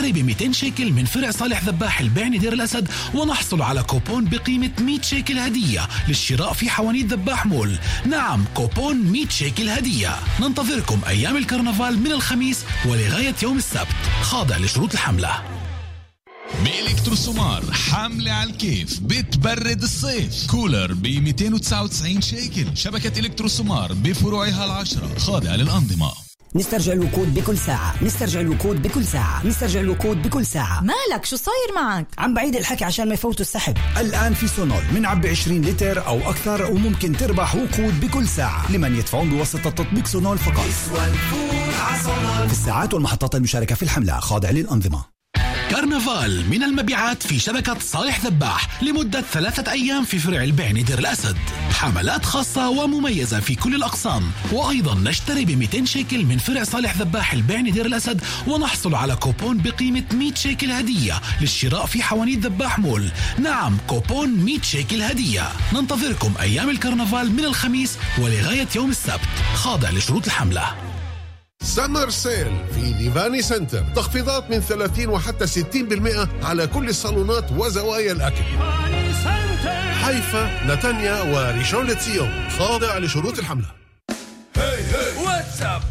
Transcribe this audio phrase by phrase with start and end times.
[0.00, 4.70] نشتري ب 200 شيكل من فرع صالح ذباح البعني دير الأسد ونحصل على كوبون بقيمة
[4.80, 7.78] 100 شيكل هدية للشراء في حوانيت ذباح مول.
[8.06, 10.16] نعم كوبون 100 شيكل هدية.
[10.40, 13.86] ننتظركم أيام الكرنفال من الخميس ولغاية يوم السبت.
[14.22, 15.42] خاضع لشروط الحملة.
[16.64, 20.46] بإلكترو سومار حملة على الكيف بتبرد الصيف.
[20.50, 22.66] كولر ب 299 شيكل.
[22.74, 25.18] شبكة إلكترو سومار بفروعها العشرة.
[25.18, 26.29] خاضعة للأنظمة.
[26.54, 28.04] نسترجع الوقود بكل ساعة.
[28.04, 29.46] نسترجع الوقود بكل ساعة.
[29.46, 30.80] نسترجع الوقود بكل ساعة.
[30.80, 33.76] مالك؟ شو صاير معك؟ عم بعيد الحكي عشان ما يفوتوا السحب.
[33.96, 38.72] الآن في سونول بنعبي 20 لتر أو أكثر وممكن تربح وقود بكل ساعة.
[38.72, 40.66] لمن يدفعون بواسطة تطبيق سونول فقط.
[42.46, 44.20] في الساعات والمحطات المشاركة في الحملة.
[44.20, 45.19] خاضع للأنظمة.
[45.80, 51.36] كرنفال من المبيعات في شبكة صالح ذباح لمدة ثلاثة أيام في فرع البعني دير الأسد.
[51.72, 54.30] حملات خاصة ومميزة في كل الأقسام.
[54.52, 59.58] وأيضا نشتري ب 200 شيكل من فرع صالح ذباح البعني دير الأسد ونحصل على كوبون
[59.58, 63.10] بقيمة 100 شيكل هدية للشراء في حوانيت ذباح مول.
[63.38, 65.48] نعم كوبون 100 شيكل هدية.
[65.72, 69.28] ننتظركم أيام الكرنفال من الخميس ولغاية يوم السبت.
[69.54, 70.90] خاضع لشروط الحملة.
[71.62, 78.44] summer sale في ديفاني سنتر تخفيضات من 30 وحتى 60% على كل الصالونات وزوايا الأكل.
[80.04, 82.48] حيفا نتانيا وريشون لتسيون.
[82.58, 83.66] خاضع لشروط الحملة.
[85.26, 85.82] واتساب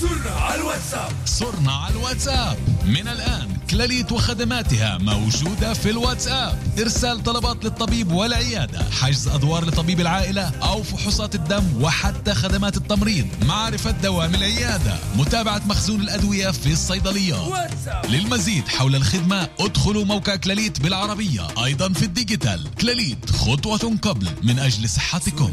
[0.00, 1.12] صرنا على الواتساب.
[1.24, 2.58] صرنا على الواتساب.
[2.84, 6.58] من الآن كلاليت وخدماتها موجودة في الواتساب.
[6.78, 13.26] إرسال طلبات للطبيب والعيادة حجز أدوار لطبيب العائلة أو فحوصات الدم وحتى خدمات التمريض.
[13.42, 14.98] معرفة دوام العيادة.
[15.16, 18.06] متابعة مخزون الأدوية في الصيدليات واتساب.
[18.06, 21.64] للمزيد حول الخدمة ادخلوا موقع كلاليت بالعربية.
[21.64, 22.74] أيضا في ال digital.
[22.80, 25.52] كلاليت خطوة قبل من أجل صحتكم.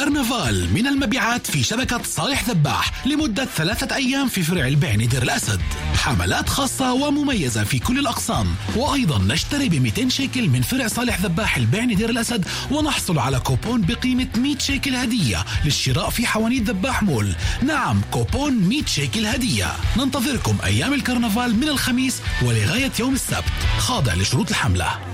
[0.00, 5.60] كرنفال من المبيعات في شبكة صالح ذباح لمدة ثلاثة أيام في فرع البعني دير الأسد.
[5.94, 8.54] حملات خاصة ومميزة في كل الأقسام.
[8.76, 13.80] وأيضا نشتري ب 200 شيكل من فرع صالح ذباح البعني دير الأسد ونحصل على كوبون
[13.80, 17.34] بقيمة 100 شيكل هدية للشراء في حوانيت ذباح مول.
[17.62, 19.72] نعم كوبون 100 شيكل هدية.
[19.96, 23.52] ننتظركم أيام الكرنفال من الخميس ولغاية يوم السبت.
[23.78, 25.09] خاضع لشروط الحملة.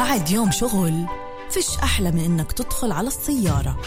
[0.00, 1.06] بعد يوم شغل
[1.50, 3.80] فيش أحلى من إنك تدخل على السيارة.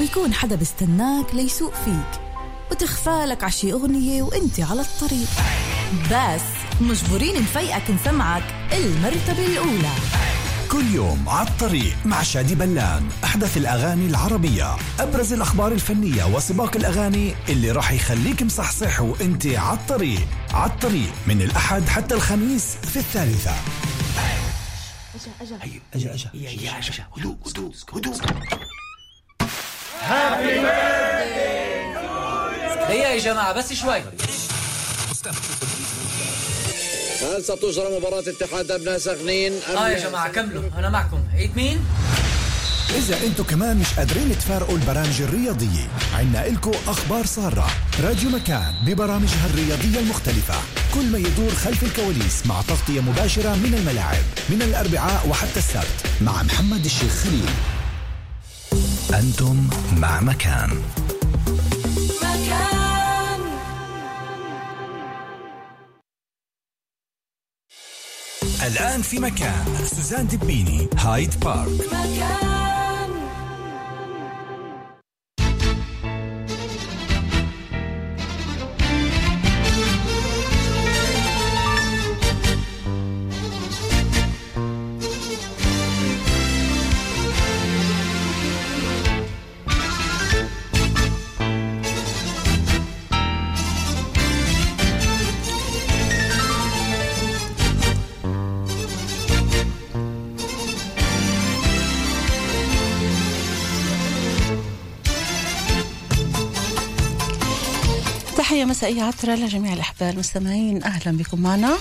[0.00, 2.20] ويكون حدا بيستناك ليسوق فيك
[2.70, 5.28] وتخفالك عشي أغنية وإنت على الطريق.
[6.10, 6.42] بس
[6.80, 8.42] مجبورين نفيقك نسمعك
[8.72, 9.92] المرتبة الأولى.
[10.72, 14.76] كل يوم على الطريق مع شادي بلان أحدث الأغاني العربية.
[15.00, 20.26] أبرز الأخبار الفنية وسباق الأغاني اللي راح يخليك مصحصح وإنت على الطريق.
[20.52, 23.54] على الطريق من الأحد حتى الخميس في الثالثة.
[25.40, 26.30] أجا أجا.
[26.34, 27.04] يا أجا.
[27.16, 28.16] هدوء هدوء هدوء.
[32.88, 34.02] هيا يا جماعة بس شوي.
[37.22, 40.62] هل ستجرى مباراة اتحاد أبناء سخنين أم آه يا جماعة كملوا.
[40.78, 41.22] أنا معكم.
[41.34, 41.86] عيد مين؟
[42.96, 47.66] إذا أنتم كمان مش قادرين تفارقوا البرامج الرياضية عنا إلكو أخبار سارة.
[48.00, 50.54] راديو مكان ببرامجها الرياضية المختلفة.
[50.94, 56.42] كل ما يدور خلف الكواليس مع تغطية مباشرة من الملاعب من الأربعاء وحتى السبت مع
[56.42, 57.50] محمد الشيخ خليل.
[59.14, 60.82] أنتم مع مكان.
[68.66, 69.64] الآن في مكان
[69.96, 71.80] سوزان دبيني هايد بارك.
[71.90, 72.59] تحية
[108.80, 111.76] مسائية عطرة لجميع الأحباب المستمعين أهلا بكم معنا.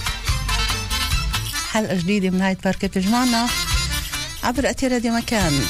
[1.71, 3.47] حلقة جديدة من هاي بارك بتجمعنا.
[4.43, 5.61] عبر أثير راديو مكان.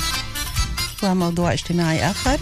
[1.04, 2.40] وموضوع اجتماعي آخر.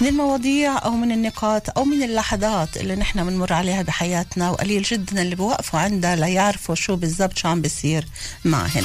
[0.00, 5.22] من المواضيع أو من النقاط أو من اللحظات اللي نحن بنمر عليها بحياتنا وقليل جدا
[5.22, 8.06] اللي بوقفوا عندها ليعرفوا شو بالضبط شو عم بيصير
[8.44, 8.84] معهن.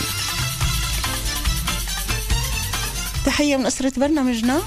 [3.26, 4.62] تحية من أسرة برنامجنا.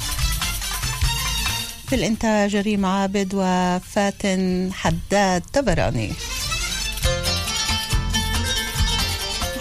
[1.88, 6.12] في الإنتاج ريم عابد وفاتن حداد تبراني.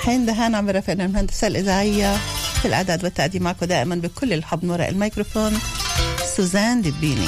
[0.06, 2.18] حين دهان عم برافقنا المهندسة الإذاعية.
[2.62, 5.60] في الإعداد والتقديم معكم دائما بكل الحب من وراء الميكروفون
[6.38, 7.28] سوزان دبيني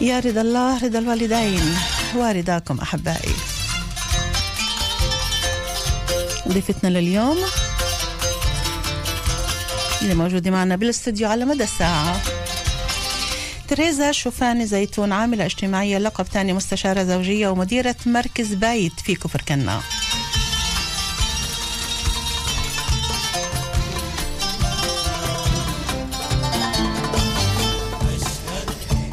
[0.00, 1.76] يا رضا الله رضا الوالدين
[2.16, 3.34] ورضاكم أحبائي.
[6.48, 7.36] ضيفتنا لليوم
[10.02, 12.20] اللي موجودة معنا بالاستوديو على مدى الساعة.
[13.68, 19.80] تريزا شوفاني زيتون عاملة اجتماعية لقب ثاني مستشارة زوجية ومديرة مركز بيت في كفر كنا.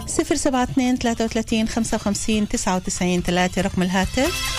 [0.08, 4.58] صفر سبعة اثنين ثلاثة وثلاثين خمسة وخمسين تسعة وتسعين ثلاثة رقم الهاتف.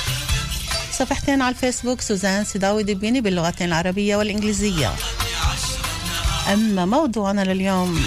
[0.92, 4.92] صفحتين على الفيسبوك سوزان سداوي دبيني باللغتين العربية والإنجليزية.
[6.48, 8.00] أما موضوعنا لليوم؟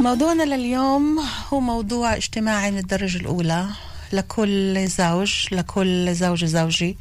[0.00, 1.20] موضوعنا لليوم
[1.52, 3.66] هو موضوع اجتماعي من الدرجة الأولى
[4.12, 6.96] لكل زوج لكل زوج زوجي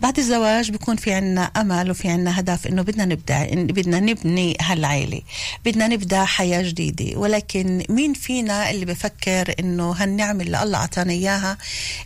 [0.00, 4.56] بعد الزواج بيكون في عنا أمل وفي عنا هدف إنه بدنا نبدأ إن بدنا نبني
[4.60, 5.22] هالعيلة.
[5.64, 7.18] بدنا نبدأ حياة جديدة.
[7.18, 11.58] ولكن مين فينا اللي بفكر إنه هالنعمة اللي الله أعطانا إياها؟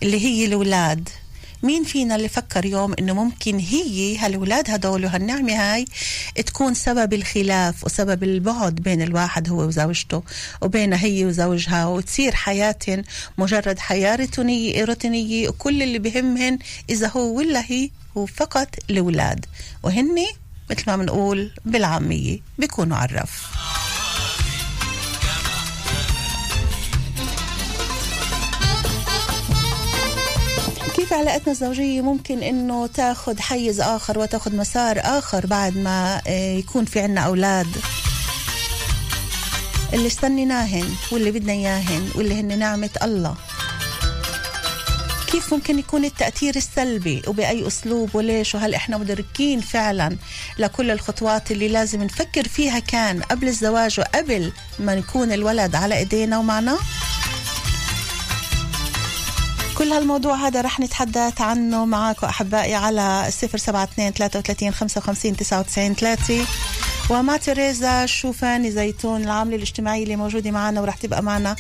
[0.02, 1.08] اللي هي الأولاد.
[1.62, 5.84] مين فينا اللي فكر يوم إنه ممكن هي هالولاد هدول وهالنعمة هاي
[6.46, 10.22] تكون سبب الخلاف وسبب البعد بين الواحد هو وزوجته
[10.62, 13.04] وبين هي وزوجها وتصير حياتهم
[13.38, 16.58] مجرد حياة روتينية روتينية وكل اللي بهمهن
[16.90, 19.46] إذا هو ولا هي هو فقط الأولاد.
[19.82, 20.16] وهن
[20.70, 23.46] مثل ما بنقول بالعامية بيكونوا عرف
[31.12, 36.84] كيف علاقتنا الزوجية ممكن إنه تاخذ حيز آخر وتاخذ مسار آخر بعد ما آه، يكون
[36.84, 37.66] في عنا أولاد.
[39.92, 43.34] اللي استنيناهن واللي بدنا إياهن واللي هن نعمة الله.
[45.32, 50.16] كيف ممكن يكون التأثير السلبي وبأي أسلوب وليش وهل إحنا مدركين فعلا
[50.58, 56.38] لكل الخطوات اللي لازم نفكر فيها كان قبل الزواج وقبل ما يكون الولد على إيدينا
[56.38, 56.78] ومعنا؟
[59.82, 66.46] كل هالموضوع هذا رح نتحدث عنه معكم أحبائي على 072 33 55 99 3
[67.12, 71.56] ومع تريزا شوفاني زيتون العاملة الاجتماعية اللي موجودة معنا ورح تبقى معنا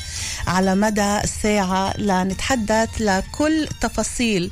[0.46, 4.50] على مدى الساعة لنتحدث لكل تفاصيل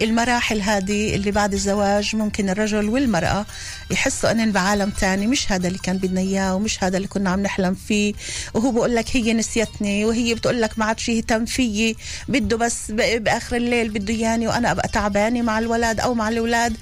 [0.00, 3.46] المراحل هذه اللي بعد الزواج ممكن الرجل والمرأة
[3.90, 5.26] يحسوا انهم بعالم تاني.
[5.26, 8.14] مش هذا اللي كان بدنا إياه ومش هذا اللي كنا عم نحلم فيه.
[8.54, 11.96] وهو بقول لك هي نسيتني وهي بتقول لك ما عاد يهتم فيي.
[12.28, 16.76] بده بس بآخر الليل بده ياني وأنا أبقى تعبانة مع الولد أو مع الأولاد.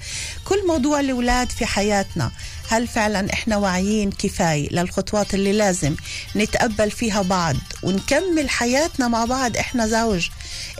[0.45, 2.31] كل موضوع الأولاد في حياتنا.
[2.69, 5.95] هل فعلا إحنا واعيين كفاية للخطوات اللي لازم
[6.35, 10.29] نتقبل فيها بعض ونكمل حياتنا مع بعض إحنا زوج؟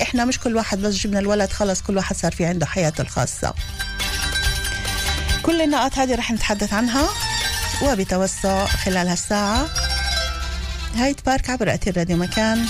[0.01, 3.53] إحنا مش كل واحد بس جبنا الولد خلص كل واحد صار في عنده حياته الخاصة.
[5.43, 7.09] كل النقاط هذه رح نتحدث عنها
[7.83, 9.65] وبتوسع خلال هالساعة.
[10.95, 12.65] هايد بارك عبر أثير راديو مكان.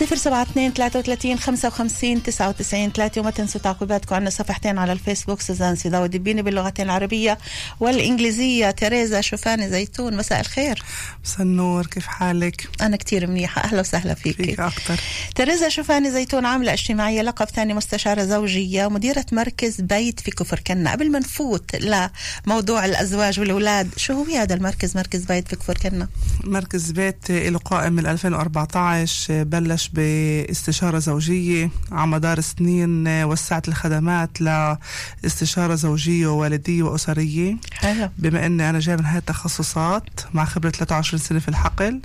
[0.00, 3.20] صفر سبعة اثنين ثلاثة وثلاثين خمسة وخمسين تسعة وتسعين ثلاثة.
[3.20, 5.40] وما تنسوا تعقيباتكم عنا صفحتين على الفيسبوك.
[5.40, 7.38] سوزان سيداوي دبيني باللغتين العربية
[7.80, 8.70] والإنجليزية.
[8.70, 10.16] تريزا شوفاني زيتون.
[10.16, 10.82] مساء الخير.
[11.24, 11.86] مساء النور.
[11.86, 13.64] كيف حالك؟ أنا كتير منيحة.
[13.64, 14.36] أهلا وسهلا فيك.
[14.36, 15.00] فيك أكتر.
[15.34, 20.92] تريزا شوفاني زيتون عاملة اجتماعية لقب ثاني مستشارة زوجية مديرة مركز بيت في كفر كنا.
[20.92, 26.08] قبل ما نفوت لموضوع الأزواج والأولاد شو هو هذا المركز؟ مركز بيت في كفر كنا؟
[26.44, 35.74] مركز بيت له قائم من 2014 بلش باستشارة زوجية على مدار سنين وسعت الخدمات لاستشارة
[35.74, 37.56] زوجية ووالدية وأسرية.
[37.72, 38.10] حلو.
[38.18, 42.00] بما أني أنا جاي من هاي التخصصات مع خبرة 23 سنة في الحقل.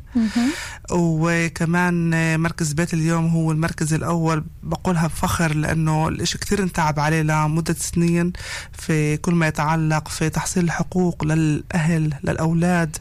[0.91, 4.43] وكمان مركز بيت اليوم هو المركز الأول.
[4.63, 8.33] بقولها بفخر لأنه الإشي كتير انتعب عليه لمدة سنين
[8.73, 12.97] في كل ما يتعلق في تحصيل الحقوق للأهل للأولاد.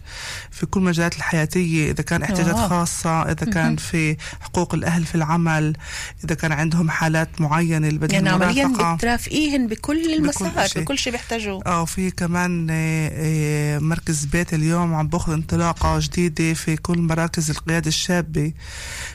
[0.54, 5.76] في كل المجالات الحياتية إذا كان احتياجات خاصة إذا كان في حقوق الأهل في العمل
[6.24, 8.94] إذا كان عندهم حالات معينة اللي بدهم يعني عمليا.
[8.94, 10.82] بترافقيهن بكل المسار شيء.
[10.82, 16.54] بكل شيء بيحتاجوه آه في كمان آه، آه، مركز بيت اليوم عم بأخذ انطلاقة جديدة
[16.54, 18.52] في كل مراكز القيادة الشابة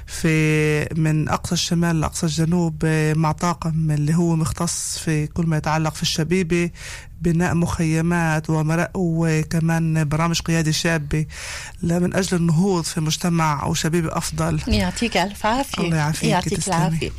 [0.07, 5.57] في من أقصى الشمال لأقصى الجنوب آه، مع طاقم اللي هو مختص في كل ما
[5.57, 6.69] يتعلق في الشبيبة
[7.21, 8.45] بناء مخيمات.
[8.95, 11.25] وكمان برامج قيادة شابة
[11.83, 14.59] من أجل النهوض في مجتمع أو شبيبة أفضل.
[14.67, 15.83] يعطيك ألف عافية.
[15.83, 17.11] الله يعافيك يعطيك العافية.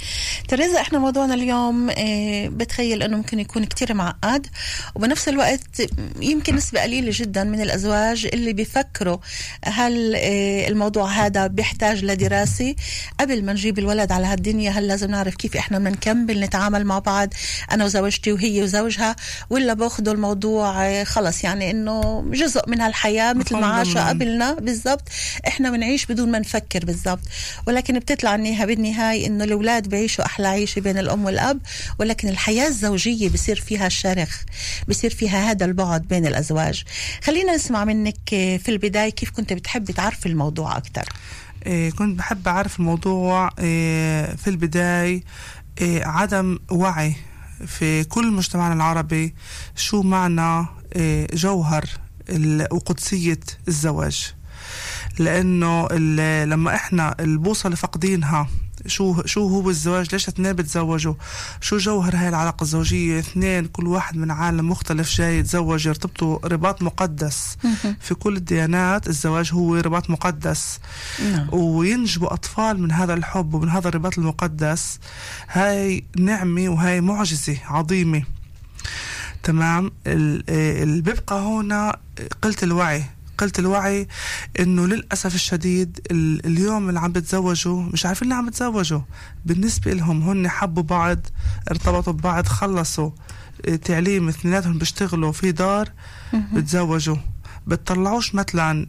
[0.49, 4.47] تريزا إحنا موضوعنا اليوم آه، بتخيل أنه ممكن يكون كتير معقد
[4.95, 5.83] وبنفس الوقت
[6.21, 9.19] يمكن نسبة قليلة جدا من الأزواج اللي بيفكروا
[9.65, 12.75] هل آه، الموضوع هذا بيحتاج لدراسة.
[13.21, 16.99] قبل ما نجيب الولد على هالدنيا هل لازم نعرف كيف إحنا بدنا نكمل نتعامل مع
[16.99, 17.29] بعض
[17.73, 19.17] أنا وزوجتي وهي وزوجها
[19.51, 24.55] ولا باخذوا الموضوع آه، خلص يعني إنه جزء من هالحياة مثل ما عاشوا قبلنا.
[24.55, 25.09] بالضبط.
[25.47, 27.21] إحنا بنعيش بدون ما نفكر بالضبط.
[27.67, 31.61] ولكن بتطلع النهاية بالنهاية إنه الأولاد بيعيشوا أحلى عيشة بين الأم والأب
[31.99, 34.43] ولكن الحياة الزوجية بصير فيها الشرخ
[34.89, 36.85] بصير فيها هذا البعد بين الأزواج.
[37.23, 41.09] خلينا نسمع منك آه، في البداية كيف كنت بتحبي تعرفي الموضوع أكثر
[41.67, 43.51] إيه كنت بحب أعرف الموضوع
[44.37, 45.23] في البداية
[46.05, 47.15] عدم وعي.
[47.67, 49.35] في كل مجتمعنا العربي
[49.77, 51.85] شو معنى إيه جوهر
[52.71, 54.35] وقدسية الزواج.
[55.19, 55.89] لأنه
[56.45, 58.49] لما إحنا البوصلة فاقدينها
[58.87, 61.15] شو شو هو الزواج؟ ليش اثنين بتزوجوا؟
[61.61, 66.83] شو جوهر هاي العلاقة الزوجية؟ اثنين كل واحد من عالم مختلف جاي يتزوج يرتبطوا رباط
[66.83, 67.57] مقدس.
[68.01, 70.79] في كل الديانات الزواج هو رباط مقدس.
[71.33, 71.49] نعم.
[71.53, 74.99] وينجبوا أطفال من هذا الحب ومن هذا الرباط المقدس.
[75.49, 78.23] هاي نعمة وهاي معجزة عظيمة.
[79.43, 81.97] تمام؟ اللي بيبقى هنا
[82.43, 83.05] قلة الوعي.
[83.41, 84.09] قلة الوعي
[84.61, 86.01] إنه للأسف الشديد
[86.47, 89.01] اليوم اللي عم بتزوجوا مش عارفين اللي عم بتزوجوا.
[89.47, 91.19] بالنسبة لهم هن حبوا بعض
[91.71, 93.11] ارتبطوا ببعض خلصوا
[93.69, 95.89] آه، تعليم اثنيناتهم بيشتغلوا في دار
[96.53, 97.17] بتزوجوا.
[97.67, 98.87] بتطلعوش مثلا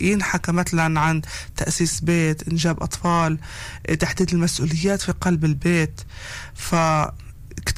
[0.00, 1.22] ينحكى مثلا عن
[1.56, 3.38] تأسيس بيت إنجاب أطفال
[3.86, 6.00] آه، تحديد المسؤوليات في قلب البيت.
[6.54, 6.74] ف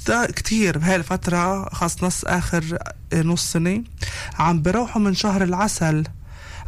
[0.08, 2.78] كتير بهاي الفترة خاص نص آخر
[3.14, 3.82] نص سنة
[4.38, 6.04] عم بروحوا من شهر العسل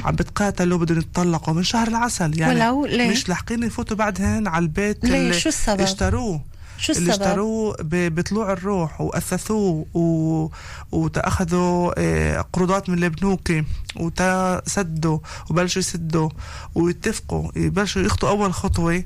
[0.05, 4.63] عم بتقاتلوا بدهم يتطلقوا من شهر العسل يعني ولو ليه؟ مش لاحقين يفوتوا بعدهن على
[4.63, 6.41] البيت ليه اللي شو السبب؟ اشتروه
[6.79, 10.49] شو السبب؟ اللي اشتروه بطلوع الروح واثثوه و...
[10.93, 13.53] وتأخذوا آه، قروضات من البنوك
[13.97, 15.19] وتسدوا
[15.51, 16.31] وبلشوا يسدوا
[16.75, 19.05] ويتفقوا يبلشوا يخطوا أول خطوة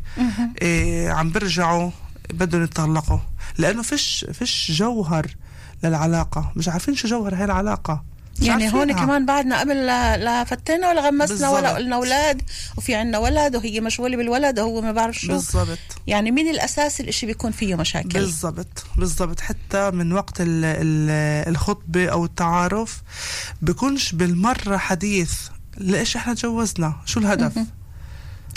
[0.62, 1.90] إيه عم برجعوا
[2.32, 3.18] بدهم يتطلقوا
[3.58, 5.26] لأنه فيش فيش جوهر
[5.84, 6.52] للعلاقة.
[6.56, 8.04] مش عارفين شو جوهر هاي العلاقة.
[8.42, 12.42] يعني هون كمان بعدنا قبل لا فتنا ولا غمسنا ولا قلنا أولاد
[12.76, 15.28] وفي عنا ولد وهي مشغولة بالولد وهو ما بعرف شو.
[15.28, 15.78] بالضبط.
[16.06, 19.40] يعني من الأساس الإشي بيكون فيه مشاكل؟ بالضبط بالضبط.
[19.40, 21.10] حتى من وقت ال ال
[21.48, 23.02] الخطبة أو التعارف
[23.62, 25.32] بكونش بالمرة حديث
[25.78, 27.52] ليش إحنا تجوزنا؟ شو الهدف؟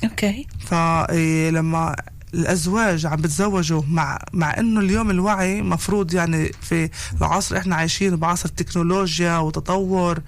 [0.03, 0.47] أوكي.
[0.67, 1.95] فلما
[2.35, 6.89] الأزواج عم بتزوجوا مع مع إنه اليوم الوعي مفروض يعني في
[7.21, 10.19] العصر إحنا عايشين بعصر التكنولوجيا وتطور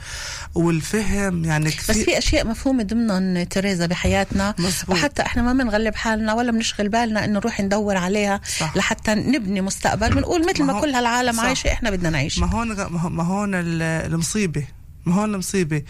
[0.56, 4.56] والفهم يعني كثير بس في أشياء مفهومة ضمنهم تريزا بحياتنا.
[4.60, 4.90] مزبوط.
[4.90, 8.78] وحتى إحنا ما بنغلب حالنا ولا بنشغل بالنا إنه نروح ندور عليها صح.
[8.78, 10.10] لحتى نبني مستقبل.
[10.10, 12.40] بنقول مثل ما, ما كل هالعالم عايشة إحنا بدنا نعيش.
[12.40, 12.76] ما هون
[13.10, 14.77] ما هون المصيبة.
[15.08, 15.84] ما هون مصيبة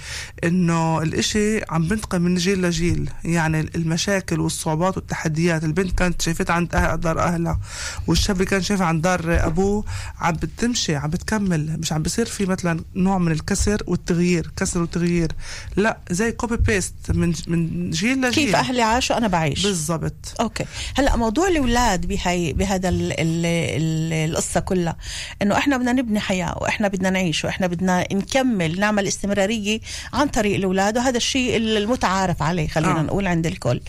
[0.44, 3.10] إنه الإشي عم بنتقل من جيل لجيل.
[3.26, 7.60] يعني المشاكل والصعوبات والتحديات البنت كانت شايفتها عند أهل دار أهلها
[8.08, 9.84] والشاب كان شايفها عند دار أبوه
[10.20, 11.80] عم بتمشي عم بتكمل.
[11.80, 15.32] مش عم بصير في مثلا نوع من الكسر والتغيير كسر وتغيير.
[15.76, 18.32] لا زي copy paste من من جيل لجيل.
[18.32, 19.64] كيف أهلي عاشوا أنا بعيش.
[19.64, 20.36] بالضبط.
[20.40, 20.66] okay.
[20.96, 24.98] هلأ موضوع الأولاد بهي بهذا ال ال ال القصة كلها
[25.42, 29.80] إنه إحنا بدنا نبني حياة وإحنا بدنا نعيش وإحنا بدنا نكمل نعمل الاستمرارية
[30.14, 33.04] عن طريق الأولاد وهذا الشيء المتعارف عليه خلينا آه.
[33.04, 33.82] نقول عند الكل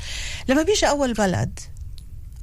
[0.49, 1.61] لما بيجي أول بلد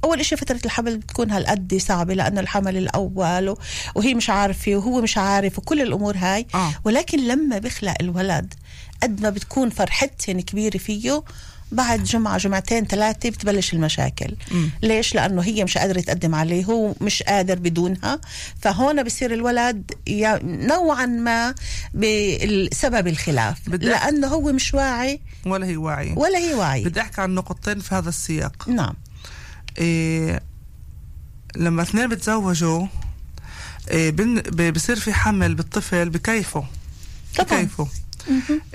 [0.04, 3.56] أول شيء فترة الحمل بتكون هالقد صعبة لأنه الحمل الأول
[3.94, 6.72] وهي مش عارفة وهو مش عارف وكل الأمور هاي آه.
[6.84, 8.54] ولكن لما بيخلق الولد
[9.02, 11.22] قد ما بتكون فرحتهم كبيرة فيه
[11.72, 14.36] بعد جمعة جمعتين ثلاثة بتبلش المشاكل.
[14.50, 14.68] م.
[14.82, 18.20] ليش؟ لأنه هي مش قادرة تقدم عليه هو مش قادر بدونها.
[18.60, 19.92] فهون بصير الولد
[20.42, 21.54] نوعا ما
[21.94, 23.68] بسبب الخلاف.
[23.68, 25.20] لأنه هو مش واعي.
[25.46, 26.18] ولا هي واعية.
[26.18, 26.84] ولا هي واعية.
[26.84, 28.68] بدي أحكي عن نقطتين في هذا السياق.
[28.68, 28.94] نعم.
[29.78, 30.40] إيه
[31.56, 32.86] لما اثنين بتزوجوا
[33.90, 36.64] إيه بصير في حمل بالطفل بكيفه.
[37.36, 37.62] طبعا.
[37.62, 37.88] بكيفه.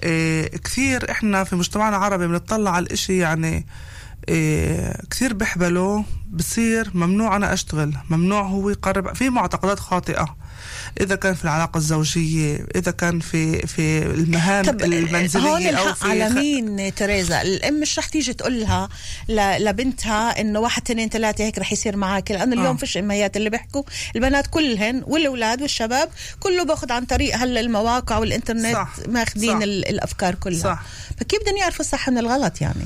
[0.03, 3.65] إيه كثير إحنا في مجتمعنا العربي بنطلع على الإشي يعني
[4.29, 10.35] إيه كثير بحبله بصير ممنوع أنا أشتغل ممنوع هو يقرب في معتقدات خاطئة.
[11.01, 15.97] إذا كان في العلاقة الزوجية إذا كان في في المهام طب المنزلية هون أو الحق
[15.97, 18.89] في على مين تريزا الأم مش رح تيجي تقول لها
[19.59, 22.79] لبنتها إنه واحد اثنين ثلاثة هيك رح يصير معك لأنه اليوم آه.
[22.79, 23.83] فيش امهات اللي بيحكوا
[24.15, 28.77] البنات كلهن والأولاد والشباب كله بأخذ عن طريق هلأ المواقع والإنترنت.
[29.07, 30.83] ماخذين الأفكار كلها صح.
[31.19, 32.85] فكيف بدهم يعرفوا الصح من الغلط يعني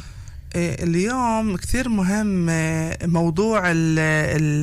[0.57, 3.99] اليوم كثير مهم آه، موضوع ال-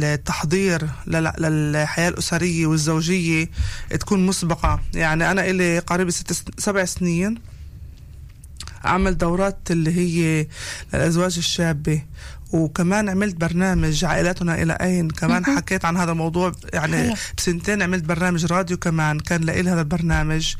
[0.04, 3.50] التحضير لل- للحياة الأسرية والزوجية
[3.90, 4.80] تكون مسبقة.
[4.94, 7.34] يعني أنا إلي قريب ست سبع سنين
[8.86, 10.46] أعمل دورات اللي هي
[10.94, 12.02] للأزواج الشابة
[12.52, 15.44] وكمان عملت برنامج عائلتنا إلى أين كمان.
[15.44, 17.14] حكيت عن هذا الموضوع يعني.
[17.38, 20.54] بسنتين عملت برنامج راديو كمان كان لإلي هذا البرنامج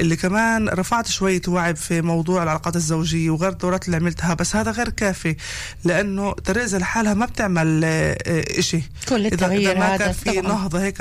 [0.00, 4.70] اللي كمان رفعت شوية وعي في موضوع العلاقات الزوجية وغير الدورات اللي عملتها بس هذا
[4.70, 5.36] غير كافي
[5.84, 10.30] لأنه تريزا لحالها ما بتعمل آه، آه، إشي كل إذا, التغيير إذا ما كان في.
[10.48, 11.00] نهضة هيك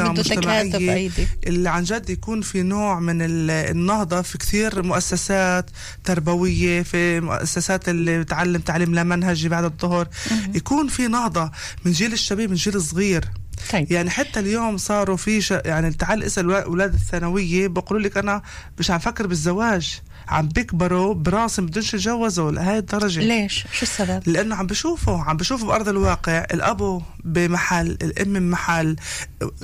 [0.93, 1.27] أيدي.
[1.47, 5.69] اللي عن جد يكون في نوع من ال- النهضة في كثير مؤسسات
[6.03, 10.07] تربوية في مؤسسات اللي بتعلم تعليم لا منهجي بعد الظهر
[10.55, 11.51] يكون في نهضة
[11.85, 13.25] من جيل الشباب من جيل الصغير
[13.71, 13.91] طيب.
[13.91, 15.51] يعني حتى اليوم صاروا في ش...
[15.51, 18.41] يعني تعال اسأل أولاد الثانوية بقولوا لك أنا
[18.79, 20.01] مش عم فكر بالزواج.
[20.29, 23.19] عم بيكبروا براسهم بدونش يتجوزوا لهي الدرجة.
[23.19, 28.95] ليش؟ شو السبب؟ لأنه عم بشوفوا عم بشوفوا بأرض الواقع الابو بمحل الأم بمحل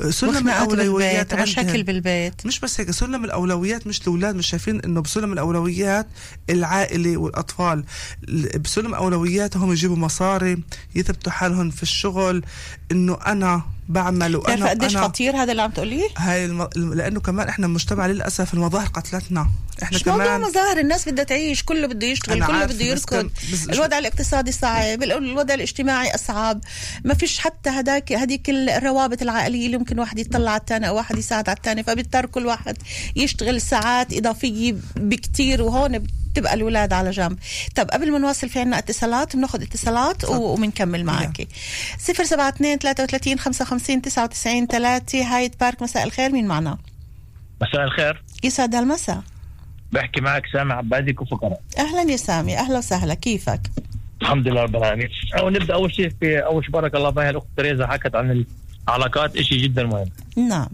[0.10, 1.84] سلم الأولويات عندهم.
[1.84, 2.46] بالبيت.
[2.46, 6.08] مش بس هيك سلم الأولويات مش الاولاد مش شايفين إنه بسلم الأولويات
[6.50, 7.84] العائلة والأطفال.
[8.30, 10.58] ال- بسلم أولوياتهم يجيبوا مصاري
[10.96, 12.44] يثبتوا حالهم في الشغل
[12.92, 16.70] إنه أنا بعمل وأنا قديش خطير هذا اللي عم تقوليه؟ هاي الم...
[16.76, 19.48] لأنه كمان إحنا مجتمع للأسف المظاهر قتلتنا.
[19.84, 23.30] إحنا مش موضوع مظاهر الناس بدها تعيش كله بده يشتغل كله بده يركض.
[23.54, 26.62] بس- الوضع الاقتصادي صعب الوضع الاجتماعي أصعب.
[27.04, 31.18] ما فيش حتى هداك هذيك الروابط العائلية اللي ممكن واحد يطلع على الثاني أو واحد
[31.18, 32.78] يساعد على الثاني فبيضطر كل واحد
[33.16, 37.40] يشتغل ساعات إضافية بكتير وهون بتبقى الأولاد على جنب.
[37.76, 41.48] طب قبل ما نواصل في عنا اتصالات بناخذ اتصالات وبنكمل معك.
[42.10, 46.78] 072 33 55 99 3 هايد بارك مساء الخير مين معنا؟
[47.62, 48.24] مساء الخير.
[48.44, 49.22] يسعد هالمساء.
[49.94, 53.62] بحكي معك سامي عبادي كفو قرن أهلا يا سامي أهلا وسهلا كيفك؟
[54.22, 55.10] الحمد لله رب العالمين.
[55.40, 58.46] أو نبدأ أول شيء في أول شيء بارك الله فيها الأخت تريزا حكت عن
[58.88, 60.10] العلاقات شيء جدا مهم.
[60.50, 60.68] نعم.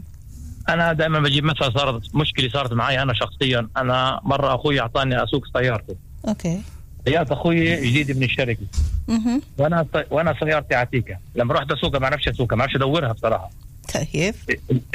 [0.69, 3.67] أنا دائما بجيب مثلا صارت مشكلة صارت معي أنا شخصيا.
[3.77, 5.95] أنا مرة أخوي أعطاني أسوق سيارته
[6.27, 6.61] أوكي.
[7.05, 8.65] سيارة أخوي جديده من الشركة.
[9.09, 11.17] أها وأنا وأنا سيارتي عتيقة.
[11.35, 13.49] لما رحت أسوقها ما بعرفش أسوقها ما بعرفش أدورها بصراحة.
[13.93, 14.35] طيب.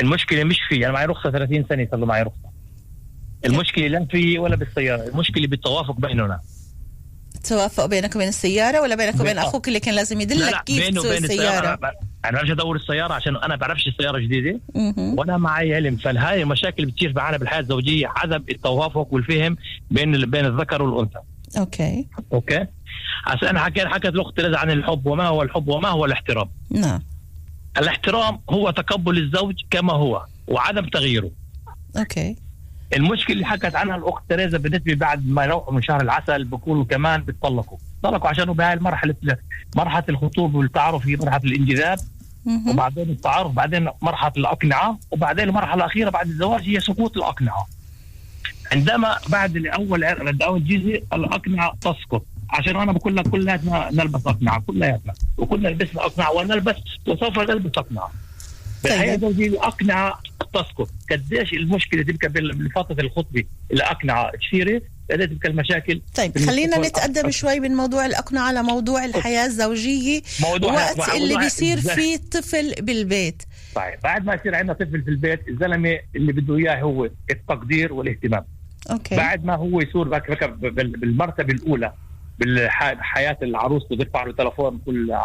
[0.00, 2.53] المشكلة مش في أنا معي رخصة 30 سنة صار معي رخصة.
[3.44, 6.40] المشكلة لا في ولا بالسيارة المشكلة بالتوافق بيننا.
[7.48, 9.38] توافق بينك وبين السيارة ولا بينك وبين.
[9.38, 11.78] أخوك اللي كان لازم لا يدلك لا كيف بينه تسوق وبين السيارة.
[12.24, 14.60] أنا برجع أدور السيارة عشان أنا بعرفش السيارة جديدة.
[14.96, 15.96] وأنا معي علم.
[15.96, 19.56] فهاي المشاكل بتصير معنا بالحياة الزوجية عدم التوافق والفهم
[19.90, 21.18] بين بين الذكر والأنثى.
[21.58, 22.08] okay.
[22.32, 22.66] okay?
[23.24, 26.50] هسا أنا حكيت حكت الاخت تريزا عن الحب وما هو الحب وما هو الاحترام.
[26.70, 27.02] نعم.
[27.78, 31.30] الاحترام هو تقبل الزوج كما هو وعدم تغييره.
[31.96, 32.36] okay.
[32.96, 37.22] المشكلة اللي حكت عنها الأخت تريزا بالنسبة بعد ما يروحوا من شهر العسل بيكونوا كمان
[37.22, 39.14] بيتطلقوا طلقوا عشان بهاي المرحله
[39.76, 41.98] مرحلة الخطوبه والتعارف هي مرحلة الانجذاب.
[42.70, 47.66] وبعدين التعارف بعدين مرحلة الأقنعة وبعدين المرحلة الأخيرة بعد الزواج هي سقوط الأقنعة.
[48.72, 52.22] عندما بعد الأول بعد اول جزء الأقنعة تسقط.
[52.50, 56.76] عشان أنا بقول لك كلياتنا نلبس أقنعة كلياتنا وكلنا لبسنا أقنعة ونلبس
[57.06, 58.10] وسوف نلبس أقنعة.
[58.84, 60.20] بالحياة الزوجيه الاقنعه
[60.54, 67.30] تسقط قديش المشكلة تبقى بال- بفتره الخطبة الأقنعة كثيره قديش تبقى المشاكل؟ طيب خلينا نتقدم
[67.30, 72.74] شوي من موضوع الأقنعة على موضوع الحياة الزوجية موضوع- وقت موضوع- اللي بيصير؟ فيه طفل
[72.80, 73.42] بالبيت.
[73.74, 78.44] طيب بعد ما يصير عندنا طفل في البيت الزلمة اللي بده إياه هو التقدير والاهتمام.
[78.90, 79.16] أوكي.
[79.16, 80.08] بعد ما هو يصير
[80.70, 81.92] بالمرتبة الأولى
[82.38, 85.16] بالحياة العروس بيرفع له تلفون كل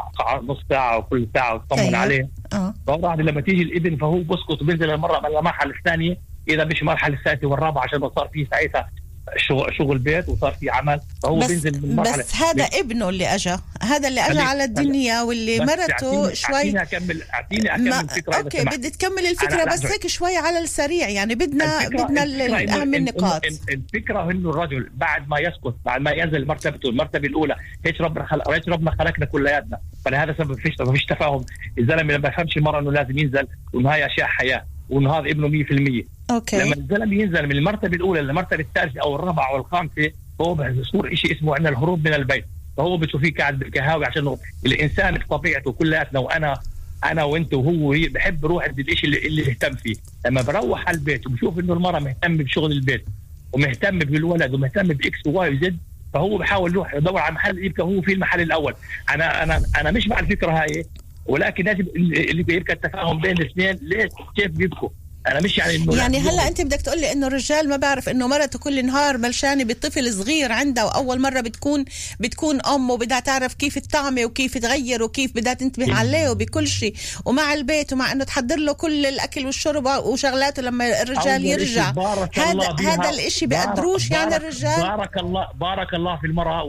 [0.44, 1.96] نص ساعة وكل ساعة ويطمن طيب.
[1.96, 6.18] عليه آه فبعد لما تيجي الابن فهو بسقط وبينزل المرة المرحله الثانية
[6.50, 8.90] اذا مش المرحله الثالثة والرابعة عشان ما صار في ساعتها
[9.38, 12.18] شغل, شغل بيت وصار في عمل فهو بس بينزل من المرحلة.
[12.18, 17.22] بس هذا ابنه اللي اجى هذا اللي اجى على الدنيا واللي مرته شوي أعطيني اكمل
[17.34, 18.64] أعطيني أكمل ما الفكرة أوكي.
[18.64, 19.86] بدي تكمل الفكرة بس.
[19.86, 23.42] هيك شوي على السريع يعني بدنا الفكرة- بدنا الفكرة اهم النقاط.
[23.70, 28.50] الفكرة إنه الرجل بعد ما يسقط بعد ما ينزل مرتبته المرتبة الأولى هيك ربنا خلق
[28.50, 29.80] هيك ربنا خلقنا كلياتنا.
[30.06, 31.46] فلهذا سبب فيش ما فيش تفاهم.
[31.78, 34.66] الزلمة لما يفهمش المره إنه لازم ينزل وانه هاي أشياء حياة.
[35.08, 36.58] هذا ابنه 100% okay.
[36.64, 41.38] لما الزلمة ينزل من المرتبة الأولى للمرتبه الثالثة أو الرابعة أو الخامسة فهو بصير شيء
[41.38, 42.46] اسمه عندنا الهروب من البيت.
[42.78, 46.60] فهو بتشوفيه قاعد بالقهاوي عشان الإنسان بطبيعته كلياتنا وأنا
[47.04, 49.96] أنا وأنت وهو هي بحب يروح عند الشيء اللي, اللي يهتم فيه.
[50.26, 53.06] لما بروح على البيت وبشوف إنه المرأة مهتمة بشغل البيت
[53.54, 55.78] ومهتم بالولد ومهتم بإكس وواي وزد
[56.14, 58.74] فهو بحاول يروح يدور على محل يبقى هو في المحل الأول.
[59.10, 60.86] أنا أنا أنا مش مع الفكرة هاي.
[61.30, 64.90] ولكن لازم يبقى التفاهم بين الاثنين ليش؟ كيف بيبكوا؟
[65.32, 68.28] أنا مش يعني إنه يعني هلأ أنت بدك تقول لي إنه الرجال ما بعرف إنه
[68.28, 71.86] مرته كل نهار بلشانه بطفل صغير عندها وأول مرة بتكون
[72.20, 76.94] بتكون أم وبدها تعرف كيف الطعمه وكيف تغير وكيف بدها تنتبه عليه وبكل شيء.
[77.26, 81.94] ومع البيت ومع إنه تحضر له كل الأكل والشرب وشغلاته لما الرجال يرجع.
[82.36, 86.64] هذا هذا الإشي بقدروش يعني الرجال؟ بارك الله بارك الله في المرأة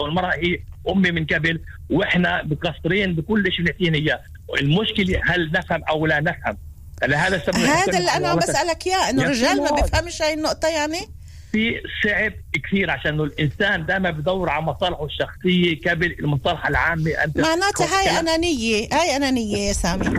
[0.00, 4.20] والمرأة هي أمي من قبل وإحنا مقصرين بكل شيء نعطينا إياه.
[4.60, 6.56] المشكلة هل نفهم أو لا نفهم؟
[7.02, 11.19] هذا السبب هذا اللي أنا بسألك إياه إنه الرجال ما بيفهمش هاي النقطة يعني؟
[11.52, 17.10] في صعب كثير عشان الإنسان دائما بدور على مصالحه الشخصية قبل المصالحة العامة.
[17.10, 18.88] أنت معناتها هاي أنانية.
[18.92, 20.18] هاي أنانية يا سامي.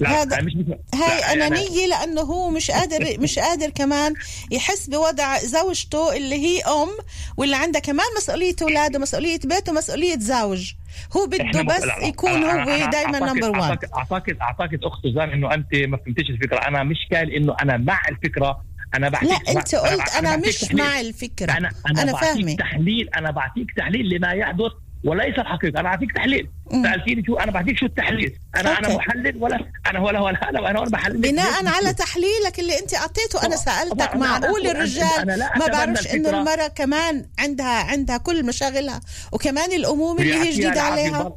[0.00, 0.52] لا هذا مش
[0.94, 1.86] هاي أنانية.
[1.86, 4.14] لأنه هو مش قادر مش قادر كمان
[4.50, 6.88] يحس بوضع زوجته اللي هي أم
[7.36, 10.72] واللي عندها كمان مسؤولية أولاد ومسؤولية بيت ومسؤولية زوج.
[11.16, 15.96] هو بده بس يكون هو دائما number 1 اعتقد اعتقد اخت سوزان إنه أنت ما
[15.96, 16.58] فهمتيش الفكرة.
[16.58, 20.60] أنا مش قال إنه أنا مع الفكرة أنا بعطيك لا أنت قلت أنا, أنا مش
[20.60, 20.84] تحليل.
[20.84, 21.52] مع الفكرة.
[21.52, 22.56] أنا أنا, أنا فاهمة.
[22.56, 24.72] تحليل أنا بعطيك تحليل لما يحدث
[25.04, 25.80] وليس الحقيقة.
[25.80, 26.48] أنا اعطيك تحليل.
[26.70, 28.38] سألتيني شو أنا بعطيك شو التحليل.
[28.56, 28.86] أنا okay.
[28.86, 29.58] أنا محلل ولا
[29.90, 34.66] أنا ولا ولا أنا أنا بحلل بناء على تحليلك اللي أنت أعطيته أنا سألتك معقول
[34.66, 35.26] الرجال
[35.58, 39.00] ما بعرفش إنه المرأة كمان عندها عندها كل مشاغلها
[39.32, 41.32] وكمان الامومه اللي هي جديدة عليها.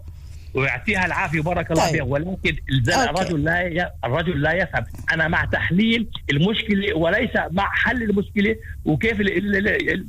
[0.58, 1.93] ويعطيها العافية وبارك الله طيب.
[1.93, 2.04] فيها.
[2.04, 2.58] ولكن
[2.89, 4.86] الرجل لا الرجل لا يفهم.
[5.13, 9.17] أنا مع تحليل المشكلة وليس مع حل المشكلة وكيف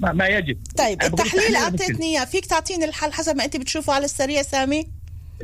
[0.01, 0.59] ما يجب.
[0.79, 2.25] طيب التحليل أعطيتني إياه.
[2.25, 4.89] فيك تعطيني الحل حسب ما أنت بتشوفه على السريع سامي؟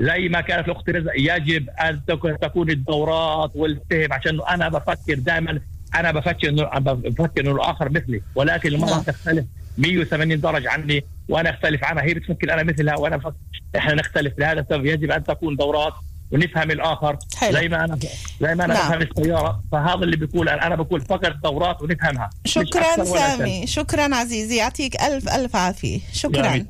[0.00, 1.12] زي ما كانت الأخت رزق.
[1.16, 2.00] يجب أن
[2.42, 5.60] تكون الدورات والفهم عشان أنا بفكر دائما
[5.94, 6.64] أنا بفكر انه
[6.94, 8.22] بفكر إنه الآخر مثلي.
[8.34, 9.02] ولكن المراه نعم.
[9.02, 9.44] تختلف.
[9.78, 11.04] 180 درجة عني.
[11.28, 12.04] وأنا أختلف عنها.
[12.04, 13.34] هي بتفكر أنا مثلها وأنا بفكر
[13.76, 14.38] إحنا نختلف.
[14.38, 15.92] لهذا السبب يجب أن تكون دورات
[16.32, 17.18] ونفهم الآخر.
[17.36, 17.52] حلو.
[17.52, 17.98] زي ما أنا
[18.40, 18.88] زي ما أنا نعم.
[18.88, 19.62] بفهم السيارة.
[19.72, 20.74] فهذا اللي بقول أنا.
[20.74, 22.30] بقول فقط دورات ونفهمها.
[22.44, 23.66] شكرا سامي.
[23.66, 26.00] شكرا عزيزي يعطيك الف ألف عافية.
[26.12, 26.66] شكرا.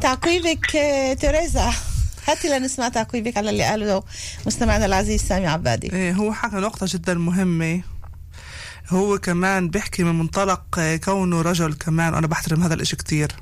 [0.00, 1.72] تعقيبك آه، تريزا
[2.28, 4.02] هاتي لنسمع تعقيبك على اللي قاله
[4.46, 5.92] مستمعنا العزيز سامي عبادي.
[5.92, 7.82] إيه هو حكى نقطة جدا مهمة.
[8.88, 12.14] هو كمان بيحكي من منطلق كونه رجل كمان.
[12.14, 13.32] أنا بحترم هذا الإشي كتير.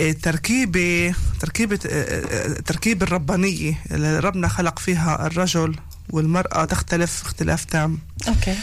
[0.00, 5.76] التركيبة تركيبة التركيبة الربانية اللي ربنا خلق فيها الرجل
[6.10, 7.98] والمرأة تختلف اختلاف تام.
[8.28, 8.56] أوكي.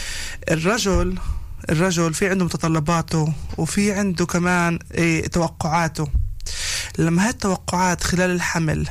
[0.52, 1.18] الرجل
[1.70, 4.80] الرجل في عنده متطلباته وفي عنده كمان
[5.32, 6.08] توقعاته.
[6.98, 8.88] لما هاي التوقعات خلال الحمل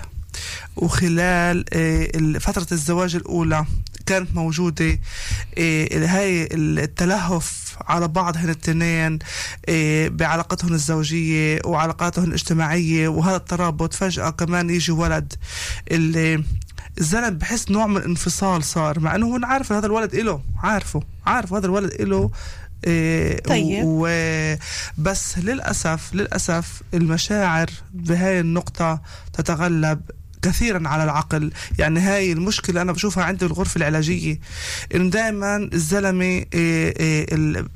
[0.77, 1.65] وخلال
[2.41, 3.65] فترة الزواج الأولى
[4.11, 4.99] كانت موجودة
[5.57, 9.19] إيه هاي التلهف على بعض هن التنين
[9.69, 15.35] إيه بعلاقتهم الزوجية وعلاقاتهم الاجتماعية وهذا الترابط فجأة كمان يجي ولد
[15.91, 16.45] اللي
[17.01, 21.53] الزلمة بحس نوع من الانفصال صار مع إنه هو عارف هذا الولد إله عارفه عارف
[21.53, 22.31] هذا الولد إله
[22.87, 23.83] إيه طيب.
[23.85, 24.09] و
[24.99, 29.01] بس للأسف للأسف المشاعر بهاي النقطة
[29.33, 30.01] تتغلب
[30.43, 31.53] كثيرا على العقل.
[31.79, 34.41] يعني هاي المشكلة أنا بشوفها عندي بالغرفة العلاجية
[34.95, 37.67] إنه دائما الزلمة إيه إيه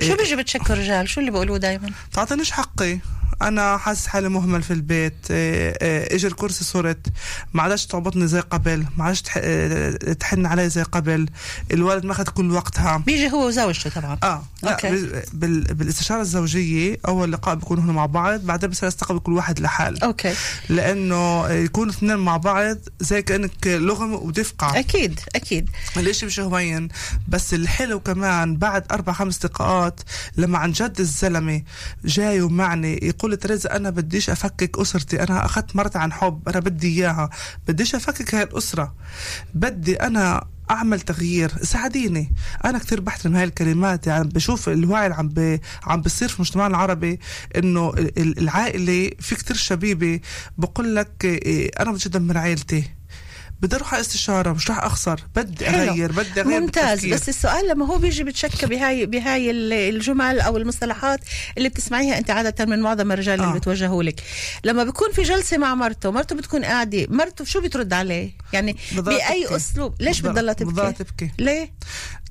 [0.00, 2.98] شو بيجي بتشكوا الرجال شو اللي بيقولوه دائما تعطينيش حقي.
[3.42, 5.14] أنا حاسس حالي مهمل في البيت.
[5.30, 7.06] إيه، إيه، اجى الكرسي صرت
[7.52, 8.84] ما عادش تعبطني زي قبل.
[8.96, 11.28] ما عادش إيه، تحن علي زي قبل.
[11.72, 12.96] الولد ما أخذ كل وقتها.
[12.96, 14.18] بيجي هو وزوجته طبعا.
[14.22, 15.22] آه لا okay.
[15.32, 15.74] بال...
[15.74, 18.40] بالاستشارة الزوجية أول لقاء بيكونوا هنا مع بعض.
[18.40, 20.02] بعدين بصير يستقبل كل واحد لحال.
[20.02, 20.34] okay.
[20.68, 24.78] لأنه يكونوا اثنين مع بعض زي كأنك لغم ودفشة.
[24.78, 25.70] أكيد أكيد.
[25.96, 26.88] الإشي مش هوين.
[27.28, 30.00] بس الحلو كمان بعد أربع خمس لقاءات
[30.36, 31.62] لما عن جد الزلمة
[32.04, 36.60] جاي ومعني يقول تقول تريزا أنا بديش أفكك أسرتي أنا أخذت مرتي عن حب أنا
[36.60, 37.30] بدي إياها.
[37.68, 38.94] بديش أفكك هاي الأسرة.
[39.54, 41.52] بدي أنا أعمل تغيير.
[41.62, 42.34] ساعديني.
[42.64, 44.06] أنا كثير بحترم هاي الكلمات.
[44.06, 47.20] يعني بشوف الوعي اللي عم بي عم بيصير في المجتمع العربي
[47.56, 50.20] إنه العائلة في كثير شبيبة.
[50.58, 52.97] بقول لك إيه، أنا بدي ادمر عائلتي.
[53.60, 55.20] بدي أروح على استشارة مش راح أخسر.
[55.36, 56.84] بدي أغير بدي أغير ممتاز.
[56.88, 57.14] بالتفكير.
[57.14, 59.50] بس السؤال لما هو بيجي بتشكى بهاي بهاي
[59.90, 61.20] الجمل أو المصطلحات
[61.58, 63.44] اللي بتسمعيها أنت عادة من معظم الرجال آه.
[63.48, 64.22] اللي بتوجهوا لك.
[64.64, 69.44] لما بيكون في جلسة مع مرته مرته بتكون قاعدة مرته شو بترد عليه؟ يعني بأي
[69.44, 69.56] تبكي.
[69.56, 71.30] أسلوب؟ ليش بتضلها تبكي؟ بتضلها تبكي.
[71.38, 71.72] ليه؟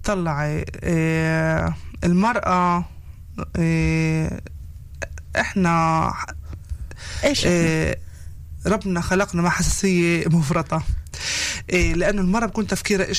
[0.04, 2.86] طلعي إيه المرأة
[3.58, 4.42] إيه
[5.40, 6.14] إحنا
[7.24, 8.00] إيش إيه
[8.66, 10.76] ربنا خلقنا مع حساسية مفرطة.
[10.78, 10.97] إيه
[11.94, 13.12] لأنه المرأة بكون تفكيرها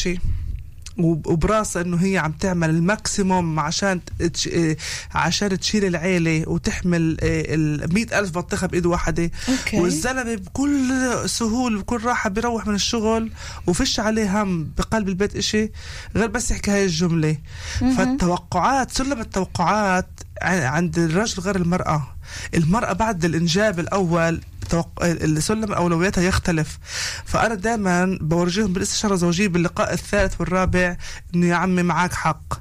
[0.99, 4.01] وب- وبراسها إنه هي عم تعمل الماكسيموم عشان
[4.33, 4.47] تش...
[4.49, 4.77] إيه،
[5.15, 9.81] عشان تشيل العيلة وتحمل إيه، ال مئة ألف بطيخة بإيد واحدة أوكي.
[9.81, 10.89] والزلمة بكل
[11.27, 13.31] سهولة بكل راحة بيروح من الشغل
[13.67, 15.71] وفش عليه هم بقلب البيت إشي
[16.17, 17.37] غير بس يحكي هاي الجملة
[17.83, 17.97] مهم.
[17.97, 20.09] فالتوقعات سلم التوقعات
[20.43, 22.17] عند الرجل غير المرأة.
[22.55, 24.91] المرأة بعد الإنجاب الأول توق...
[25.03, 26.79] السلم أولوياتها يختلف.
[27.25, 30.97] فأنا دائما بورجيهم بالاستشارة الزوجية باللقاء الثالث والرابع
[31.35, 32.55] إنه يا عمي معك حق.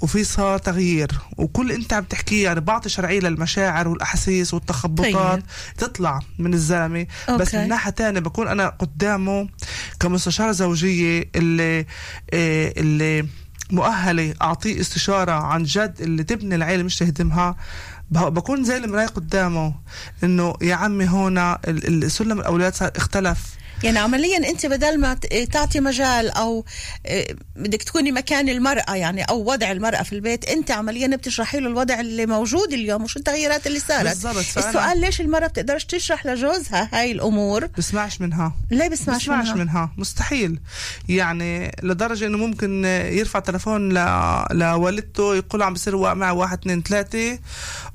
[0.00, 1.12] وفي صار تغيير.
[1.36, 5.42] وكل أنت عم تحكيه يعني بعطي شرعية للمشاعر والأحاسيس والتخبطات طيب.
[5.78, 7.06] تطلع من الزلمة.
[7.30, 7.54] بس.
[7.54, 9.48] من ناحية تانية بكون أنا قدامه
[10.00, 11.86] كمستشارة زوجية اللي
[12.32, 13.26] إيه اللي
[13.70, 17.56] مؤهلة أعطيه استشارة عن جد اللي تبني العيلة مش تهدمها.
[18.10, 19.74] بكون زي المراية قدامه
[20.24, 21.06] إنه يا عمي
[21.68, 23.38] ال- سلم الأولاد صار اختلف.
[23.82, 25.14] يعني عمليا أنت بدل ما
[25.52, 26.64] تعطي مجال أو
[27.06, 31.68] آه، بدك تكوني مكان المرأة يعني أو وضع المرأة في البيت أنت عمليا بتشرحي له
[31.68, 34.06] الوضع اللي موجود اليوم وشو التغييرات اللي صارت.
[34.68, 38.54] السؤال ليش المرأة بتقدرش تشرح لجوزها هاي الأمور؟ بسمعش منها.
[38.70, 39.90] ليه بسمعش بسمعش منها؟ منها.
[39.96, 40.60] مستحيل.
[41.08, 43.94] يعني لدرجة إنه ممكن يرفع تلفون ل...
[44.50, 47.38] لوالدته يقول عم بصير معي واحد اثنين ثلاثة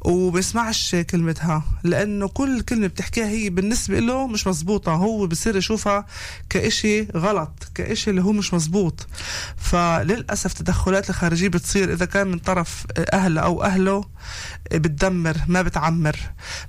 [0.05, 1.63] وبسمعش كلمتها.
[1.83, 6.05] لأنه كل كلمة بتحكيها هي بالنسبة له مش مزبوطة هو بصير يشوفها
[6.49, 9.07] كإشي غلط كإشي اللي هو مش مزبوط.
[9.57, 14.05] فللأسف تدخلات الخارجية بتصير إذا كان من طرف أهله أو أهله
[14.71, 16.15] بتدمر ما بتعمر.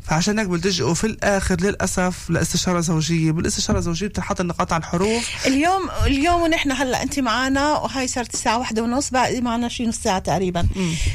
[0.03, 3.33] فعشان هيك بلتجئوا في الآخر للأسف لاستشارة زوجية.
[3.33, 5.47] بالاستشارة الزوجية بتنحط النقاط على الحروف.
[5.47, 9.97] اليوم اليوم ونحن هلأ أنت معنا وهي صارت الساعة واحدة ونص باقي معنا شي نص
[9.97, 10.69] ساعة تقريبا.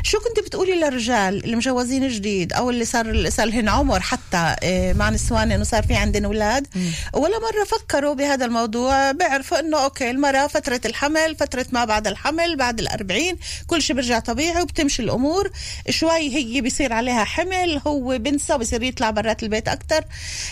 [0.04, 4.94] شو كنت بتقولي للرجال اللي مجوزين جديد أو اللي صار صار لهن عمر حتى آه،
[4.94, 6.68] مع نسوان إنه صار في عندنا أولاد؟
[7.14, 12.56] ولا مرة فكروا بهذا الموضوع بيعرفوا إنه okay المرأة فترة الحمل فترة ما بعد الحمل
[12.56, 15.52] بعد الأربعين كل شيء بيرجع طبيعي وبتمشي الأمور.
[15.90, 20.04] شوي هي بيصير عليها حمل هو بنسى وبصير يطلع برات البيت أكثر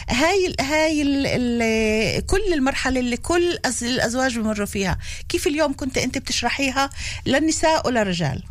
[0.10, 4.98] هاي ال هاي كل المرحلة اللي كل الأزواج بمروا فيها.
[5.30, 6.90] كيف اليوم كنت أنت بتشرحيها
[7.26, 8.44] للنساء وللرجال؟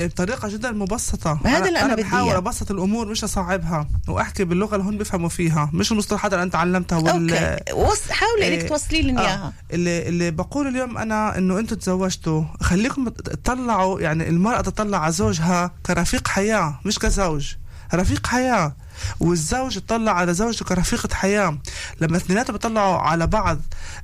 [0.00, 1.40] بطريقة جدا مبسطة.
[1.44, 2.38] هذا اللي أنا بدي بحاول إياه.
[2.38, 3.88] أبسط الأمور مش أصعبها.
[4.08, 5.70] وأحكي باللغة اللي هون بيفهموا فيها.
[5.72, 7.72] مش المصطلحات اللي أنا تعلمتها وال okay.
[7.72, 8.10] وص...
[8.10, 9.20] حاولي إنك إيه، توصلي لي آه.
[9.20, 12.44] اياها اللي اللي بقول اليوم أنا إنه أنتم تزوجتوا.
[12.60, 17.54] خليكم تطلعوا يعني المرأة تطلع على زوجها كرفيق حياة مش كزوج.
[17.94, 18.76] رفيق حياة.
[19.20, 21.58] والزوج يطلع على زوجته كرفيقة حياة
[22.00, 23.58] لما اثنيناتهم بيطلعوا على بعض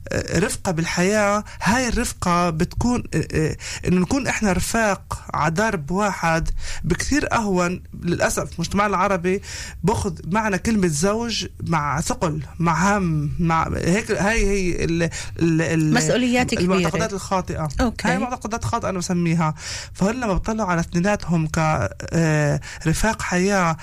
[0.09, 3.57] آه، رفقة بالحياة هاي الرفقة بتكون آه، آه،
[3.89, 6.51] إنه نكون إحنا رفاق على درب واحد
[6.85, 9.43] بكثير أهون للأسف مجتمعنا العربي
[9.85, 15.95] بأخذ معنى كلمة زوج مع ثقل مع هم مع هيك هاي هي ال ال ال
[15.95, 16.77] مسؤوليات كبيرة.
[16.77, 18.09] المعتقدات الخاطئة أوكي.
[18.09, 19.55] هاي معتقدات خاطئة أنا بسميها
[19.95, 23.77] فهن لما بيطلعوا على اثنيناتهم كرفاق حياة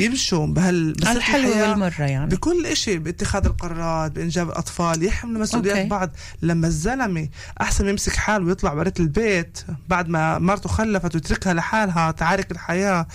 [0.00, 2.30] يمشوا بهال الحلوة والمرة يعني.
[2.30, 5.88] بكل إشي باتخاذ القرارات بإنجاب الأطفال يحملوا مسؤوليات okay.
[5.88, 6.10] بعض.
[6.42, 7.28] لما الزلمة
[7.60, 9.58] أحسن يمسك حاله ويطلع برات البيت
[9.88, 13.06] بعد ما مرته خلفت ويتركها لحالها تعارك الحياة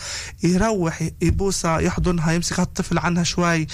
[0.44, 3.68] يروح يبوسها يحضنها يمسك الطفل عنها شوي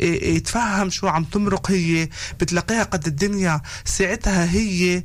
[0.00, 2.08] يتفهم شو عم تمرق هي
[2.40, 3.60] بتلاقيها قد الدنيا.
[3.84, 5.02] ساعتها هي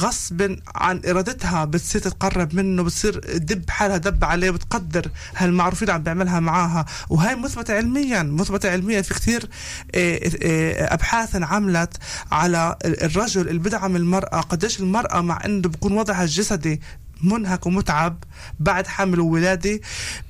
[0.00, 6.40] غصب عن إرادتها بتصير تتقرب منه بتصير تدب حالها دب عليه بتقدر هالمعروفين عم بيعملها
[6.40, 6.84] معاها.
[7.10, 8.22] وهي مثبتة علميا.
[8.22, 9.48] مثبتة علميا في كثير
[9.94, 11.96] إيه، إيه، ابحاث انعملت
[12.32, 16.80] على الرجل اللي بدعم المرأة قديش المرأة مع إنه بكون وضعها الجسدي
[17.22, 18.24] منهك ومتعب
[18.60, 19.80] بعد حمل وولادة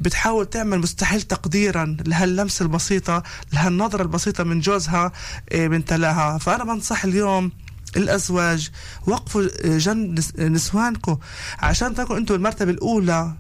[0.01, 3.23] بتحاول تعمل مستحيل تقديرا لهاللمسة البسيطة
[3.53, 5.13] لهالنظرة البسيطة من جوزها
[5.53, 7.53] إيه، بنت لها فأنا بنصح اليوم
[7.97, 8.71] الأزواج
[9.07, 11.19] وقفوا جنب نس- نسوانكم
[11.59, 13.33] عشان تكونوا أنتم المرتبة الأولى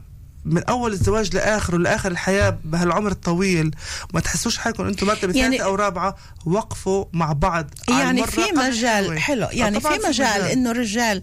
[0.44, 3.70] من أول الزواج لاخره لاخر الحياة بهالعمر الطويل
[4.12, 9.18] وما تحسوش حالكم إنتم مرتبة يعني- ثالثة أو رابعة وقفوا مع بعض يعني في مجال.
[9.18, 11.22] حلو يعني في مجال إنه الرجال ما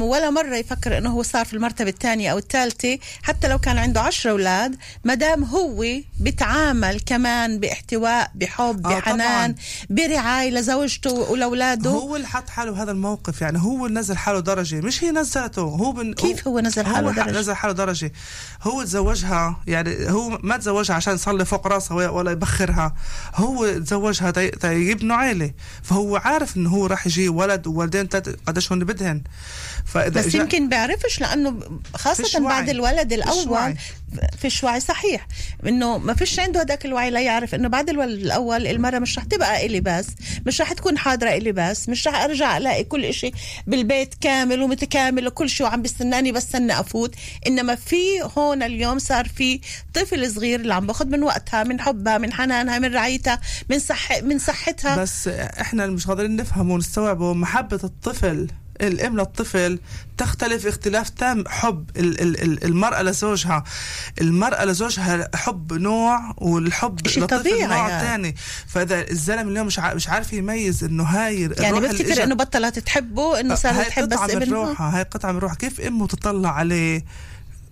[0.00, 4.00] ولا مرة يفكر إنه هو صار في المرتبة الثانية أو الثالثة حتى لو كان عنده
[4.00, 5.84] عشرة أولاد ما دام هو
[6.20, 9.54] بيتعامل كمان باحتواء بحب آه، بحنان
[9.90, 11.90] برعاية لزوجته ولأولاده.
[11.90, 15.62] هو اللي حط حاله بهذا الموقف يعني هو اللي نزل حاله درجة مش هي نزلته
[15.62, 16.14] هو بن...
[16.14, 18.12] كيف هو نزل حاله هو درجة؟ نزل حاله درجة.
[18.62, 22.94] هو تزوجها يعني هو ما تزوجها عشان يصلي فوق راسها ولا- يبخرها
[23.34, 24.50] هو تزوجها تي...
[24.50, 25.52] تي- يبنوا عيلة.
[25.82, 29.22] فهو عارف إنه هو راح يجي ولد وولدين تلاتة قديش هن بدهن.
[29.86, 31.80] فإذا بس يمكن بيعرفش لأنه
[32.44, 32.54] وعي.
[32.54, 33.76] بعد الولد الأول وعي.
[34.38, 35.26] فيش وعي صحيح
[35.66, 39.24] إنه ما فيش عنده هذاك الوعي لا يعرف إنه بعد الولد الأول المرة مش رح
[39.24, 40.06] تبقى إلي بس
[40.46, 43.30] مش رح تكون حاضرة إلي بس مش رح أرجع ألاقي كل إشي
[43.66, 47.14] بالبيت كامل ومتكامل وكل شيء وعم بستناني بستنى أفوت
[47.46, 47.96] إنما في
[48.36, 49.60] هون اليوم صار في
[49.94, 54.22] طفل صغير اللي عم باخذ من وقتها من حبها من حنانها من رعايتها من صح
[54.22, 58.48] من صحتها بس إحنا مش قادرين نفهم ونستوعبه محبة الطفل
[58.80, 59.78] الأم للطفل
[60.18, 63.64] تختلف اختلاف تام حب ال- ال- ال- المرأة لزوجها.
[64.20, 68.02] المرأة لزوجها حب نوع والحب شي للطفل طبيعي نوع يعني.
[68.08, 68.36] تاني.
[68.68, 73.54] فإذا الزلمة اليوم مش مش عارف يميز إنه هاي يعني بفتكر إنه بطلت تحبه إنه
[73.54, 75.56] صارت تحب بس ابنها؟ روحها هاي قطعة من روحها.
[75.56, 77.04] كيف أمه تطلع عليه؟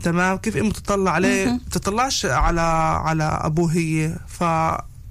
[0.04, 1.60] تمام؟ كيف أمه تطلع عليه.
[1.72, 2.60] تطلعش على
[3.04, 4.44] على ابوه هي ف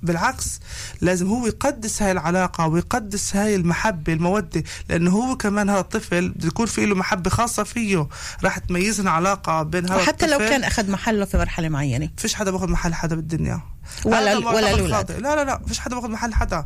[0.03, 0.59] بالعكس
[1.01, 6.47] لازم هو يقدس هاي العلاقة ويقدس هاي المحبة المودة لأنه هو كمان هذا الطفل بده
[6.47, 8.07] يكون في له محبة خاصة فيه
[8.43, 12.09] راح تميزنا علاقة بين هذا وحتى لو كان أخذ محله في مرحلة معينة.
[12.17, 13.61] فيش حدا بأخذ محل حدا بالدنيا.
[14.05, 14.95] ولا- ولا.
[14.95, 15.13] خاطئ.
[15.17, 16.65] لا لا لا فيش حدا باخذ محل حدا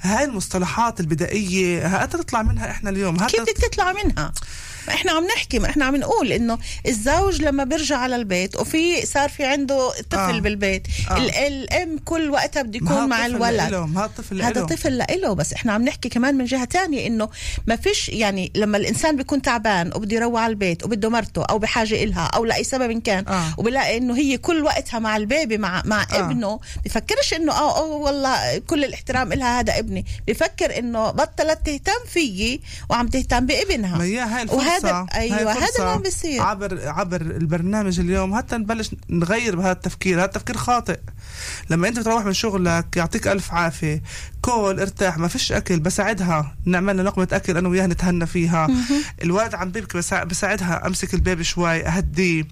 [0.00, 4.32] هاي المصطلحات البدائية ها تطلع منها إحنا اليوم كيف بدك تطلع منها؟
[4.88, 9.28] إحنا عم نحكي ما إحنا عم نقول إنه الزوج لما بيرجع على البيت وفي صار
[9.28, 10.40] في عنده طفل آه.
[10.40, 11.16] بالبيت آه.
[11.46, 14.64] الأم كل وقتها بده يكون مع الولد هذا الطفل هذا.
[14.64, 17.28] طفل لإله بس إحنا عم نحكي كمان من جهة تانية إنه
[17.66, 22.04] ما فيش يعني لما الإنسان بيكون تعبان وبده يروح على البيت وبده مرته أو بحاجة
[22.04, 23.54] إلها أو لأي سبب إن كان آه.
[23.58, 26.14] وبلاقي إنه هي كل وقتها مع البيبي مع مع آه.
[26.14, 26.20] آه.
[26.54, 30.06] ابنه بفكرش إنه آه آه والله كل الاحترام إلها هذا ابني.
[30.28, 33.98] بفكر إنه بطلت تهتم فيي وعم تهتم بابنها.
[33.98, 34.58] ما هي هاي الفرصة.
[34.58, 36.42] وهذا أيوه هذا ما عم بيصير.
[36.42, 38.36] عبر عبر البرنامج اليوم.
[38.36, 40.18] حتى نبلش نغير بهذا التفكير.
[40.18, 40.98] هذا التفكير خاطئ.
[41.70, 44.02] لما أنت بتروح من شغلك يعطيك ألف عافية.
[44.44, 46.54] كل ارتاح ما فيش أكل بساعدها.
[46.64, 48.68] نعمل لنا لقمه أكل أنا وياها نتهنى فيها.
[49.22, 52.44] الولد عم بيبكي بسا- بساعدها أمسك البيبي شوي أهديه.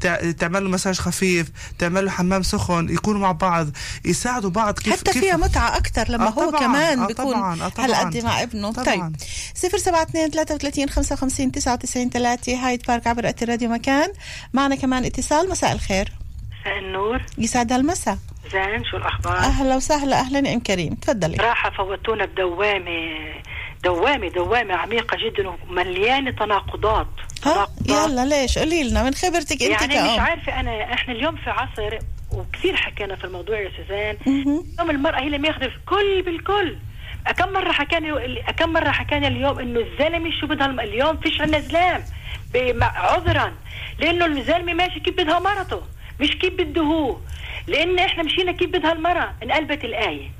[0.00, 3.68] تع- تعمل له مساج خفيف تعمل له حمام سخن يكونوا مع بعض
[4.04, 7.34] يساعدوا بعض كيف حتى كيف فيها متعة أكتر لما آه هو طبعاً، كمان آه بيكون
[7.34, 7.70] آه.
[7.78, 8.72] هالقد مع ابنه.
[8.72, 8.84] طبعاً.
[8.84, 9.16] طيب
[9.54, 13.68] صفر سبعة اثنين ثلاثة وثلاثين خمسة وخمسين تسعة وتسعين ثلاثة هايد بارك عبر أتي راديو
[13.70, 14.08] مكان.
[14.52, 16.12] معنا كمان اتصال مساء الخير.
[16.60, 17.20] مساء النور.
[17.38, 18.18] يسعد هالمساء.
[18.52, 21.36] زين شو الأخبار؟ أهلا وسهلا أهلا يا أم كريم تفضلي.
[21.36, 23.18] راحة فوتونا بدوامة
[23.84, 27.06] دوامة دوامة عميقة جدا ومليانة تناقضات.
[27.44, 31.36] ها؟ يلا ليش؟ قولي لنا من خبرتك أنت يعني مش كأم عارفة أنا إحنا اليوم
[31.36, 31.98] في عصر
[32.32, 34.16] وكثير حكينا في الموضوع يا سوزان.
[34.26, 36.76] اليوم المرأة هي اللي ياخذ الكل بالكل.
[37.36, 38.12] كم مرة حكاني
[38.58, 42.02] كم مرة حكاني اليوم إنه الزلمة شو بدها اليوم فيش عنا زلام
[42.82, 43.52] عذرا.
[43.98, 45.82] لأنه الزلمة ماشي كيف بدها مرته.
[46.20, 47.16] مش كيف بده هو؟
[47.66, 50.30] لأن إحنا مشينا كيف بدها المرأة؟ انقلبت الآية.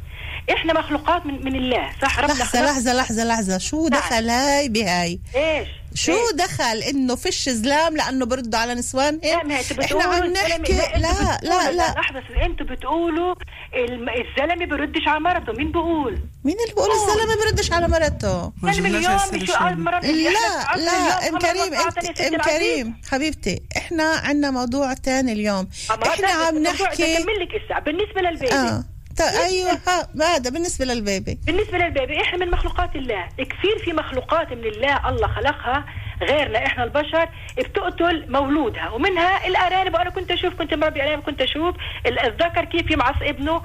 [0.53, 3.59] إحنا مخلوقات من, من الله صح ربنا لحظة خلق- لحظة لحظة لحظة.
[3.59, 9.45] شو دخل هاي بهاي؟ إيش؟ شو دخل إنه فيش زلام لأنه بردوا على نسوان؟ لا
[9.45, 11.71] ما إحنا عم نحكي لا بتقولوا- لا.
[11.73, 13.35] لا لحظة أنتوا بتقولوا
[13.75, 19.47] الزلمة بردش على مرته مين بقول؟ مين اللي بقول الزلمة بردش على مرته الزلمة اليوم
[19.47, 25.33] شو قال مرة لا لا إم كريم انت ام كريم حبيبتي إحنا عندنا موضوع تاني
[25.33, 25.69] اليوم.
[25.91, 27.81] إحنا عم نحكي بكمل لك الساعة.
[27.81, 28.83] بالنسبة للبيبي طيب
[29.25, 29.79] أيوه
[30.23, 31.39] هذا بالنسبة للبيبي.
[31.47, 33.29] بالنسبة للبيبي إحنا من مخلوقات الله.
[33.39, 35.85] كثير في مخلوقات من الله الله خلقها
[36.23, 37.29] غيرنا إحنا البشر
[37.59, 38.91] بتقتل مولودها.
[38.91, 41.75] ومنها الأرانب وأنا كنت أشوف كنت مربي أرانب كنت أشوف
[42.07, 43.63] ال- الذكر كيف يمعص ابنه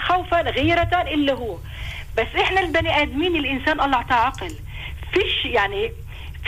[0.00, 1.58] خوفا غيرة إلا هو.
[2.18, 4.50] بس إحنا البني آدمين الإنسان الله اعطاه عقل
[5.12, 5.92] فيش يعني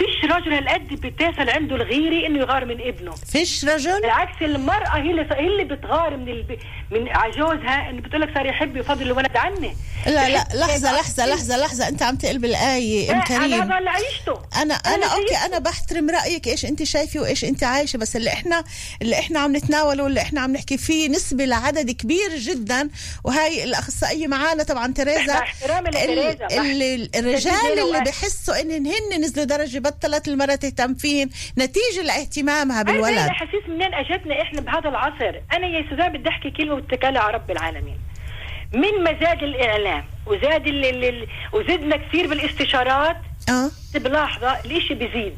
[0.00, 3.10] فيش رجل هالقد بتاثل عنده الغيرة إنه يغار من ابنه.
[3.32, 6.58] فيش رجل؟ بالعكس المرأة هي اللي هي اللي بتغار من الب...
[6.90, 7.90] من عجوزها.
[7.90, 9.76] إنه بتقول لك صار يحب يفضل الولد عني.
[10.06, 11.88] لا لا بحب- لحظة لحظة لحظة لحظة.
[11.88, 13.62] أنت عم تقلب الآية أم لا، كريم.
[13.62, 14.32] أنا اللي عيشته
[14.62, 15.36] أنا أنا أنا أوكي.
[15.46, 16.48] أنا بحترم رأيك.
[16.48, 17.96] إيش أنت شايفة وإيش أنت عايشة.
[17.96, 18.64] بس اللي إحنا
[19.02, 22.88] اللي إحنا عم نتناوله واللي إحنا عم نحكي فيه نسبة لعدد كبير جدا.
[23.24, 25.44] وهي الأخصائية معانا طبعا تريزا.
[25.86, 28.00] لتريزا، مع- اللي الرجال اللي.
[28.00, 31.30] بحسوا إن هن نزلوا درجة بطلت المرأة تهتم فيهن.
[31.58, 33.18] نتيجة لاهتمامها بالولد.
[33.18, 35.40] الاحاسيس منين أجتنا إحنا بهذا العصر.
[35.52, 37.98] أنا يا سوزان بدي أحكي كلمة واتكالي على رب العالمين.
[38.72, 43.16] من مزاج الإعلام وزاد ال ال ال وزدنا كثير بالاستشارات
[43.48, 43.70] آه.
[43.94, 45.36] بلحظه الإشي بيزيد.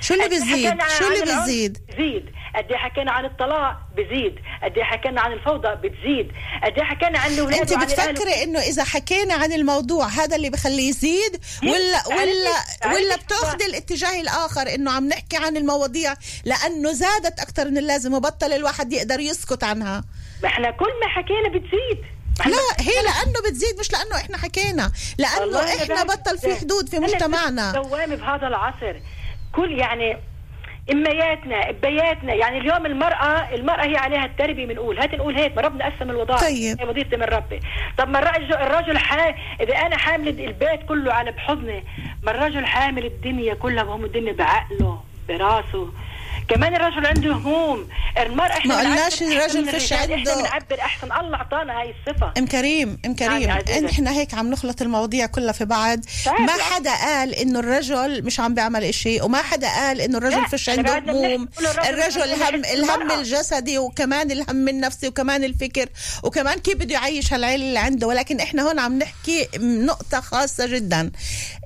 [0.00, 4.84] شو اللي بيزيد؟ شو اللي؟ بيزيد؟ بزيد قد إيه حكينا عن الطلاق بزيد قد إيه
[4.84, 6.32] حكينا عن الفوضى بتزيد
[6.64, 7.84] قد إيه حكينا عن الأولاد أنت.
[7.84, 13.22] بتفكري إنه إذا حكينا عن الموضوع هذا اللي بخليه يزيد ولا تعرفي- ولا ولا شو
[13.22, 16.14] بتاخذ الاتجاه الآخر إنه عم نحكي عن المواضيع
[16.44, 20.04] لأنه زادت أكثر من اللازم وبطل الواحد يقدر يسكت عنها.
[20.42, 22.04] ما إحنا كل ما حكينا بتزيد.
[22.46, 27.72] لا هي لأنه بتزيد مش لأنه إحنا حكينا لأنه إحنا بطل في حدود في مجتمعنا.
[27.72, 28.96] دوامة بهذا العصر.
[29.52, 30.16] كل يعني
[30.92, 32.34] إمياتنا إبياتنا.
[32.34, 34.98] يعني اليوم المرأة المرأة هي عليها التربية بنقول.
[34.98, 36.80] هات نقول هيك ما ربنا قسم الوظائف طيب.
[36.80, 37.60] هي وظيفة من ربي.
[37.98, 39.34] طب ما الرجل الرجل حا...
[39.60, 41.84] إذا أنا حامل البيت كله على بحضني
[42.22, 45.88] ما الرجل حامل الدنيا كلها وهم الدنيا بعقله براسه
[46.48, 50.12] كمان الرجل عنده هموم المرأة إحنا ما قلناش الرجل فيش الرجال.
[50.12, 53.90] عنده- إحنا بنعبر أحسن الله أعطانا هاي الصفة إم كريم إم كريم يعني عزيزة.
[53.90, 56.52] إحنا هيك عم نخلط المواضيع كلها في بعض طيب، ما.
[56.52, 60.98] حدا قال إنه الرجل مش عم بيعمل إشي وما حدا قال إنه الرجل فيش عنده
[60.98, 61.48] هموم
[61.88, 63.18] الرجل الهم المرأة.
[63.18, 65.88] الجسدي وكمان الهم النفسي وكمان الفكر
[66.22, 71.10] وكمان كيف بده يعيش هالعيلة اللي عنده ولكن إحنا هون عم نحكي نقطة خاصة جدا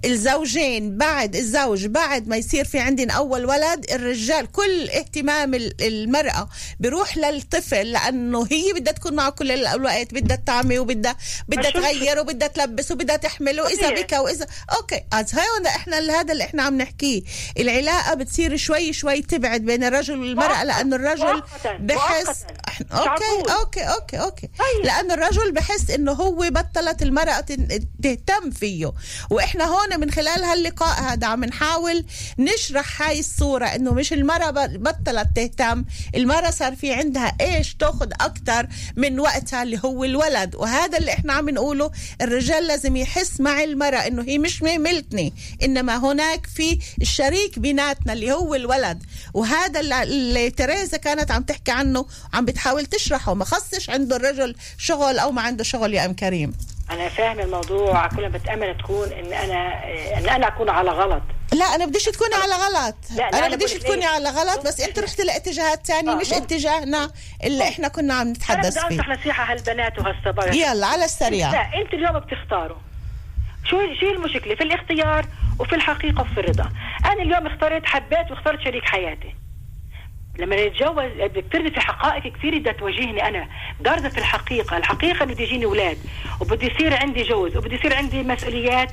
[0.04, 4.59] الزوجين بعد الزوج بعد ما يصير في عندنا أول ولد الرجال كل
[4.94, 6.48] اهتمام ال- المرأة
[6.80, 11.16] بيروح للطفل لأنه هي بدها تكون معه كل الوقت بدها تطعمي وبدها
[11.48, 14.02] بدها تغير وبدها تلبس وبدها تحمل واذا طبيعي.
[14.02, 14.46] بكى واذا
[14.76, 17.22] okay از هون إحنا هذا اللي إحنا عم نحكيه
[17.58, 20.64] العلاقة بتصير شوي شوي تبعد بين الرجل والمرأة.
[20.64, 21.42] لأنه الرجل.
[21.80, 22.42] بحس.
[22.70, 23.50] إحنا- عقول.
[23.50, 24.84] okay okay okay طيب.
[24.86, 28.92] لأنه الرجل بحس إنه هو بطلت المرأة تن- تهتم فيه
[29.30, 32.04] وإحنا هون من خلال هاللقاء هذا عم نحاول
[32.38, 35.84] نشرح هاي الصورة إنه مش المرأة ب- بطلت تهتم.
[36.14, 40.54] المرأة صار في عندها إشي تأخذ أكثر من وقتها اللي هو الولد.
[40.54, 41.90] وهذا اللي إحنا عم نقوله
[42.22, 45.32] الرجال لازم يحس مع المرأة إنه هي مش ملكني
[45.62, 49.02] إنما هناك في الشريك بيناتنا اللي هو الولد.
[49.34, 53.34] وهذا اللي, تريزا كانت عم تحكي عنه عم بتحاول تشرحه.
[53.34, 56.52] ما خصش عنده الرجل شغل أو ما عنده شغل يا أم كريم.
[56.90, 58.08] أنا فاهم الموضوع.
[58.08, 59.84] كل ما بتأمل تكون إن أنا
[60.18, 61.22] إن أنا أكون على غلط.
[61.52, 62.96] لا أنا بديش تكوني على غلط.
[63.10, 66.30] لا، لا، أنا أنا بديش تكوني؟ على غلط بس إنت رحت لاتجاهات تانية آه، مش
[66.32, 66.42] ممكن.
[66.42, 67.10] اتجاهنا
[67.44, 69.00] اللي إحنا كنا عم أنا نتحدث بدي فيه.
[69.00, 70.54] انصح نصيحة هالبنات وهالصبايا.
[70.54, 71.50] يلا على السريع.
[71.52, 72.78] لا انت اليوم بتختاروا.
[73.64, 75.26] شو شو المشكلة؟ في الاختيار
[75.58, 76.70] وفي الحقيقة وفي الرضا.
[77.04, 79.34] أنا اليوم اخترت حبيت واخترت شريك حياتي.
[80.38, 83.48] لما نتجوز بدك ترضي في حقائق كثير بدها تواجهني أنا.
[83.80, 84.76] بدي ارضى في الحقيقة.
[84.76, 85.98] الحقيقة بده يجيني أولاد
[86.40, 88.90] وبده يصير عندي جوز وبده يصير عندي مسؤوليات.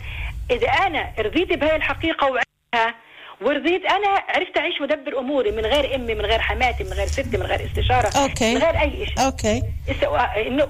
[0.52, 2.28] إذا أنا رضيت بهاي الحقيقة
[2.76, 2.96] وعشتها
[3.42, 7.38] ورضيت أنا عرفت أعيش وأدبر أموري من غير أمي من غير حماتي من غير ستي
[7.38, 8.56] من غير استشارة okay.
[8.56, 9.64] من غير أي شيء okay.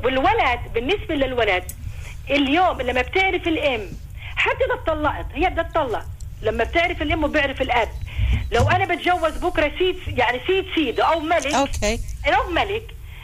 [0.03, 1.63] والولد بالنسبة للولد
[2.29, 3.89] اليوم لما بتعرف الأم
[4.35, 6.05] حتى إذا اتطلقت هي بدها تطلق.
[6.41, 7.89] لما بتعرف الأم وبيعرف الأب.
[8.51, 11.99] لو أنا بتجوز بكرة سيد يعني سيد سيد أو ملك okay.
[12.27, 12.83] أو ملك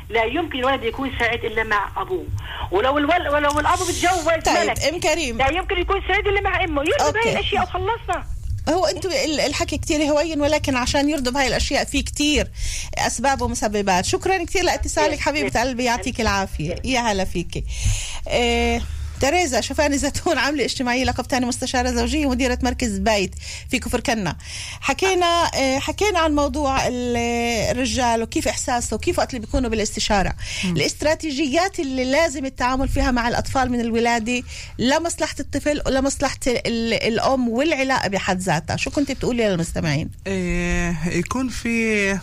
[0.09, 2.25] لا يمكن الولد يكون سعيد إلا مع أبوه.
[2.71, 5.37] ولو الولد ولو الأب بتجوز طيب ملك أم كريم.
[5.37, 6.81] لا يمكن يكون سعيد إلا مع أمه.
[6.83, 7.19] يرضى.
[7.19, 8.32] بهي الأشياء وخلصنا.
[8.69, 12.47] هو ال- الحكي كتير هوين ولكن عشان يرضوا بهاي الأشياء في كتير
[12.97, 14.05] أسباب ومسببات.
[14.05, 16.75] شكرا كتير لإتصالك حبيبة قلبي يعطيك العافية.
[16.83, 17.63] يا هلا فيكي.
[18.27, 18.81] إيه
[19.23, 23.35] تريزا شوفاني زيتون عاملة اجتماعية لقب تاني مستشارة زوجية ومديرة مركز بيت
[23.69, 24.35] في كفر كنا.
[24.81, 27.17] حكينا إيه، حكينا عن موضوع ال-
[27.71, 30.33] الرجال وكيف إحساسه وكيف وقت اللي بيكونوا بالاستشارة.
[30.65, 34.43] الاستراتيجيات اللي لازم التعامل فيها مع الأطفال من الولادة
[34.79, 38.75] لمصلحة الطفل ولمصلحة ال- الأم والعلاقة بحد ذاتها.
[38.75, 42.19] شو كنت بتقولي للمستمعين؟ إيه يكون في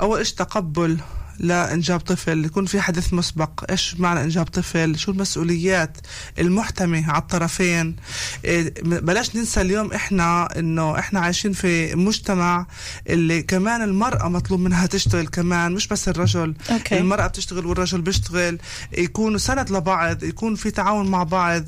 [0.00, 0.98] أول إيش تقبل
[1.38, 3.70] لإنجاب طفل يكون في حدث مسبق.
[3.70, 5.96] إيش معنى إنجاب طفل؟ شو المسؤوليات
[6.38, 7.96] المحتمة على الطرفين؟
[8.44, 12.66] إيه بلاش ننسى اليوم إحنا إنه إحنا عايشين في مجتمع
[13.08, 16.54] اللي كمان المرأة مطلوب منها تشتغل كمان مش بس الرجل.
[16.70, 16.98] أوكي.
[16.98, 18.58] المرأة بتشتغل والرجل بيشتغل.
[18.98, 21.64] يكونوا سند لبعض يكون في تعاون مع بعض.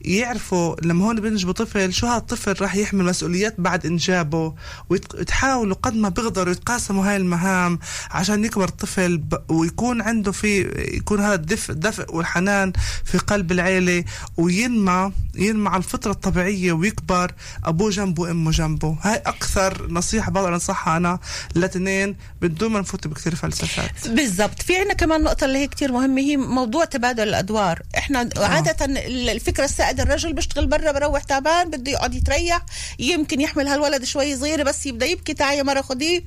[0.00, 4.54] يعرفوا لما هون بينجبوا طفل شو هالطفل راح يحمل مسؤوليات بعد إنجابه
[4.90, 7.78] ويت- ويتحاولوا قد ما بيقدروا يتقاسموا هاي المهام
[8.10, 9.11] عشان يكبر الطفل.
[9.18, 10.60] ب- ويكون عنده في
[10.96, 12.72] يكون هذا الدفء الدفء والحنان
[13.04, 14.04] في قلب العيلة
[14.36, 17.32] وينمى ينمى على الفطرة الطبيعية ويكبر
[17.64, 18.96] أبوه جنبه امه جنبه.
[19.02, 21.18] هاي أكثر نصيحة بقدر أنصحها أنا
[21.54, 24.08] لاثنين بدون ما نفوت بكثير فلسفات.
[24.08, 24.62] بالضبط.
[24.62, 27.82] في عنا كمان نقطة اللي هي كتير مهمة هي موضوع تبادل الأدوار.
[27.98, 28.44] إحنا آه.
[28.46, 32.62] عادة ال- الفكرة السائدة الرجل بيشتغل برا بروح تعبان بده يقعد يتريح
[32.98, 36.22] يمكن يحمل هالولد شوي صغير بس يبدأ يبكي تعي مرة خديه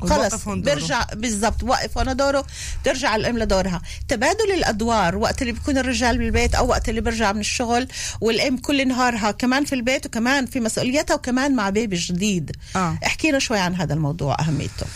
[0.00, 0.48] خلص.
[0.48, 2.44] بيرجع بالضبط وقف هون دوره
[2.84, 3.82] ترجع الام لدورها.
[4.08, 7.88] تبادل الادوار وقت اللي بيكون الرجال بالبيت أو وقت اللي بيرجع من الشغل
[8.20, 12.98] والام كل نهارها كمان في البيت وكمان في مسؤولياتها وكمان مع بيبي جديد آه.
[13.06, 14.86] احكينا شوي عن هذا الموضوع أهميته.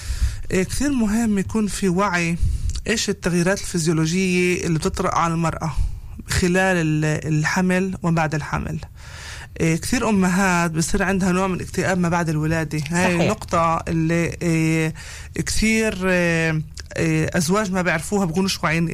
[0.51, 2.37] إيه كثير مهم يكون في وعي.
[2.87, 5.77] إيش التغييرات الفيزيولوجية اللي بتطرأ على المرأة
[6.29, 8.79] خلال ال- الحمل وبعد الحمل؟
[9.61, 12.79] كثير أمهات بصير عندها نوع من اكتئاب ما بعد الولادة.
[12.79, 13.21] هاي صحيح.
[13.21, 14.95] النقطة اللي إيه
[15.35, 16.63] كثير إيه
[16.97, 18.89] إيه أزواج ما بيعرفوها بكونوش واعيين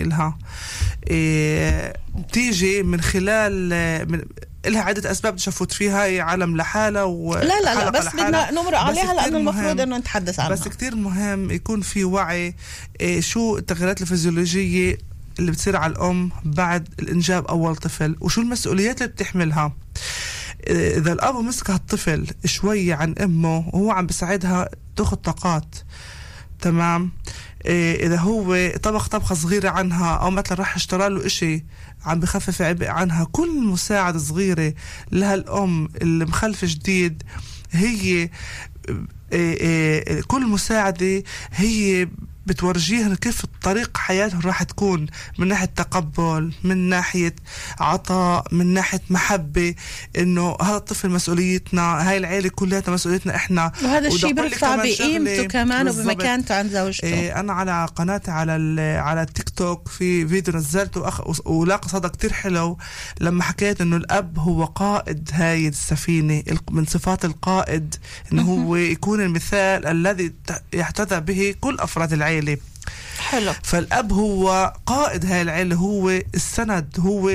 [1.10, 3.68] إيه بتيجي من خلال
[4.12, 4.22] من
[4.66, 8.06] لها عدة أسباب بدي أفوت فيها هي عالم لحالها و لا لا لا بس.
[8.06, 10.52] بدنا نمرق عليها لأنه المفروض إنه نتحدث عنها.
[10.52, 12.54] بس كتير مهم يكون في وعي
[13.00, 14.98] إيه شو التغيرات الفيزيولوجية
[15.38, 19.72] اللي بتصير على الأم بعد الإنجاب أول طفل وشو المسؤوليات اللي بتحملها.
[20.66, 25.74] إذا الأب مسك هالطفل شوية عن أمه وهو عم بيساعدها تاخد طاقات.
[26.60, 27.10] تمام؟
[27.66, 31.64] إيه إذا هو طبخ طبخة صغيرة عنها أو مثلا راح اشترى له إشي
[32.04, 34.74] عم بخفف عبء عنها كل مساعدة صغيرة
[35.12, 37.22] لها الأم اللي مخلفة جديد
[37.70, 38.30] هي إيه
[39.32, 42.08] إيه كل مساعدة هي
[42.48, 45.06] بتورجيهم كيف طريق حياتهم راح تكون
[45.38, 47.34] من ناحية تقبل من ناحية
[47.80, 49.74] عطاء من ناحية محبة
[50.18, 53.72] إنه هذا الطفل مسؤوليتنا هاي العيلة كلها مسؤوليتنا إحنا.
[53.84, 55.88] وهذا الشيء بيرفع بقيمته كمان.
[55.88, 57.04] وبمكانته عند زوجته.
[57.06, 62.32] إيه أنا على قناتي على على التيك توك في فيديو نزلته أخ ولاقى صدى كتير
[62.32, 62.78] حلو
[63.20, 67.94] لما حكيت إنه الأب هو قائد هاي السفينة الق- من صفات القائد
[68.32, 70.32] إنه هو يكون المثال الذي
[70.72, 72.60] يحتذى به كل أفراد العيلة.
[73.18, 73.52] حلو.
[73.62, 77.32] فالأب هو قائد هاي العيلة هو السند هو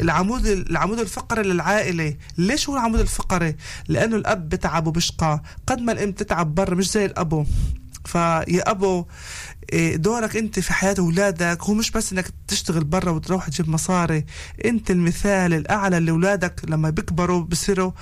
[0.00, 2.14] العمود العمود الفقري للعائلة.
[2.38, 3.56] ليش هو العمود الفقري؟
[3.88, 5.42] لأنه الأب بتعب وبشقى.
[5.66, 7.44] قد ما الأم تتعب برا مش زي الأبو.
[8.04, 9.06] فيا أبو
[9.94, 11.62] دورك أنت في حياة أولادك.
[11.62, 14.24] هو مش بس إنك تشتغل برا وتروح تجيب مصاري.
[14.64, 17.92] أنت المثال الأعلى لأولادك لما بيكبروا بصيروا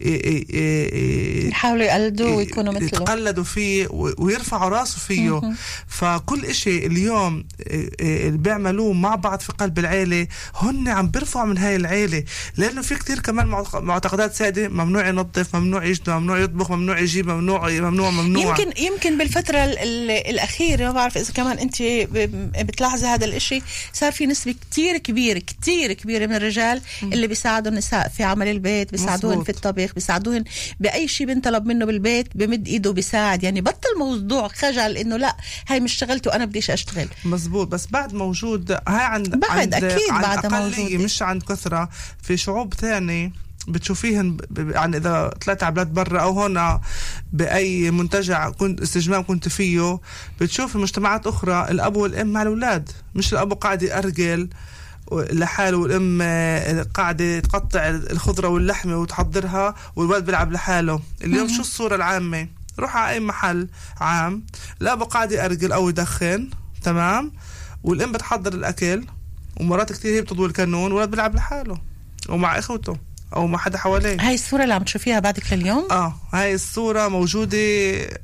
[0.00, 2.86] إيه، إيه، إيه، إيه، يحاولوا يقلدوه ويكونوا مثله.
[2.86, 3.86] يتقلدوا فيه
[4.18, 5.40] ويرفعوا راسه فيه.
[5.86, 11.46] فكل إشي اليوم إيه، إيه، اللي بيعملوه مع بعض في قلب العيلة هن عم بيرفعوا
[11.46, 12.24] من هاي العيلة.
[12.56, 17.28] لأنه في كتير كمان معتق- معتقدات سائدة ممنوع ينظف ممنوع يجنى ممنوع يطبخ ممنوع يجيب
[17.30, 18.58] ممنوع ممنوع ممنوع.
[18.60, 23.62] يمكن يمكن بالفترة ال- ال- الأخيرة ما بعرف إذا كمان أنت ب- بتلاحظي هذا الإشي
[23.92, 28.90] صار في نسبة كتير كبيرة كتير كبيرة من الرجال اللي بيساعدوا النساء في عمل البيت
[28.90, 29.42] بيساعدوهن.
[29.44, 30.44] في الطبخ بيساعدوهن
[30.80, 35.36] بأي شيء بنطلب منه بالبيت بمد إيده بيساعد يعني بطل موضوع خجل إنه لا
[35.68, 40.10] هاي مش شغلتي وأنا بديش أشتغل مزبوط بس بعد موجود هاي عند بعد عند أكيد
[40.10, 41.04] عند بعدها أقلية موجودة.
[41.04, 41.88] مش عند كثرة
[42.22, 43.32] في شعوب تاني
[43.68, 46.80] بتشوفيهن يعني إذا طلعت على بلاد برا أو هون
[47.32, 49.98] بأي منتجع كنت استجمام كنت فيه
[50.40, 52.90] بتشوف مجتمعات أخرى الأب والأم مع الأولاد.
[53.14, 54.48] مش الأب قاعد يأرجل
[55.12, 56.22] لحاله والأم
[56.94, 61.00] قاعدة تقطع الخضرة واللحمة وتحضرها والولد بيلعب لحاله.
[61.24, 62.48] اليوم شو الصورة العامة؟
[62.78, 63.68] روح على أي محل
[64.00, 64.46] عام.
[64.82, 66.50] الأب قاعد يأرجل أو يدخن
[66.82, 67.32] تمام؟
[67.84, 69.04] والأم بتحضر الأكل
[69.60, 71.78] ومرات كثير هي بتضوي الكانون والولد بيلعب لحاله
[72.28, 72.96] أو مع إخوته.
[73.36, 74.16] أو مع حدا حواليه.
[74.20, 77.58] هاي الصورة اللي عم تشوفيها بعدك لليوم؟ آه هاي الصورة موجودة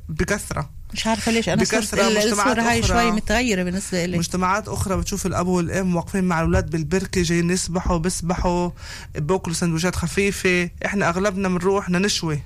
[0.09, 0.69] بكثرة.
[0.93, 1.49] مش عارفة ليش.
[1.49, 2.87] أنا صرت بكثرة مجتمعات الصورة هاي أخرى.
[2.87, 4.17] شوي متغيرة بالنسبة لي.
[4.17, 8.69] مجتمعات أخرى بتشوف الأب والأم واقفين مع الأولاد بالبركة جايين يسبحوا بيسبحوا
[9.15, 10.69] باكلوا سندويشات خفيفة.
[10.85, 12.39] إحنا أغلبنا بنروح نشوي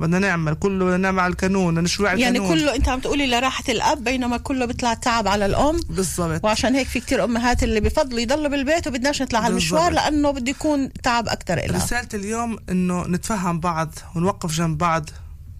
[0.00, 3.26] بدنا نعمل كله بدنا نعمل على الكانون نشوي على يعني الكانون كله انت عم تقولي
[3.26, 5.80] لراحة الأب بينما كله بيطلع تعب على الأم.
[5.88, 6.44] بالضبط.
[6.44, 9.92] وعشان هيك في كتير أمهات اللي بفضلوا يضلوا بالبيت وبدناش نطلع على المشوار.
[9.92, 15.10] لأنه بده يكون تعب أكثر لها رسالة اليوم إنه نتفهم بعض ونوقف جنب بعض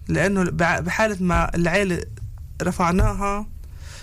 [0.07, 0.43] لأنه
[0.79, 2.03] بحالة ما العيلة
[2.63, 3.45] رفعناها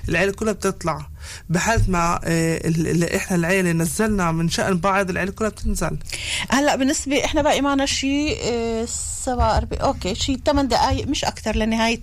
[0.08, 1.10] العيلة كلها بتطلع.
[1.48, 5.98] بحالة ما آه، اللي إحنا العيلة نزلنا من شأن بعض العيلة كلها بتنزل.
[6.50, 8.38] هلأ بالنسبة إحنا باقي معنا شيء
[9.24, 12.00] سبعة أربعة أوكي شيء ثمان دقائق مش أكثر لنهاية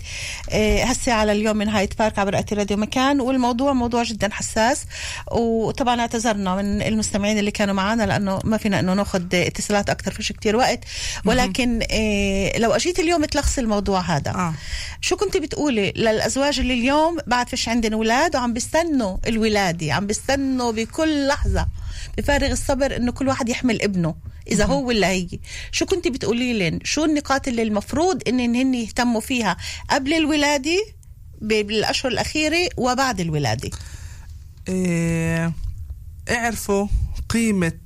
[0.51, 3.21] آه، هالساعة لليوم من نهايه بارك عبر أتي راديو مكان.
[3.21, 4.85] والموضوع موضوع جدا حساس
[5.31, 10.31] وطبعا اعتذرنا من المستمعين اللي كانوا معنا لأنه ما فينا إنه ناخذ اتصالات أكثر فيش
[10.31, 10.79] كتير وقت.
[11.25, 14.31] ولكن آه، لو أجيت اليوم تلخصي الموضوع هذا.
[14.31, 14.53] آه.
[15.01, 19.93] شو كنت بتقولي للأزواج اللي اليوم بعد فيش عندن أولاد وعم بيستنوا الولادة.
[19.93, 21.67] عم بيستنوا بكل لحظة
[22.17, 24.15] بفارغ الصبر إنه كل واحد يحمل ابنه
[24.47, 25.27] إذا هو ولا هي.
[25.71, 29.57] شو كنت بتقولي لهم شو النقاط اللي المفروض إن هن يهتموا فيها
[29.89, 30.85] قبل الولادة
[31.41, 33.69] بالأشهر الأخيرة وبعد الولادة؟
[34.67, 35.53] إيه
[36.29, 36.87] اعرفوا
[37.29, 37.79] قيمة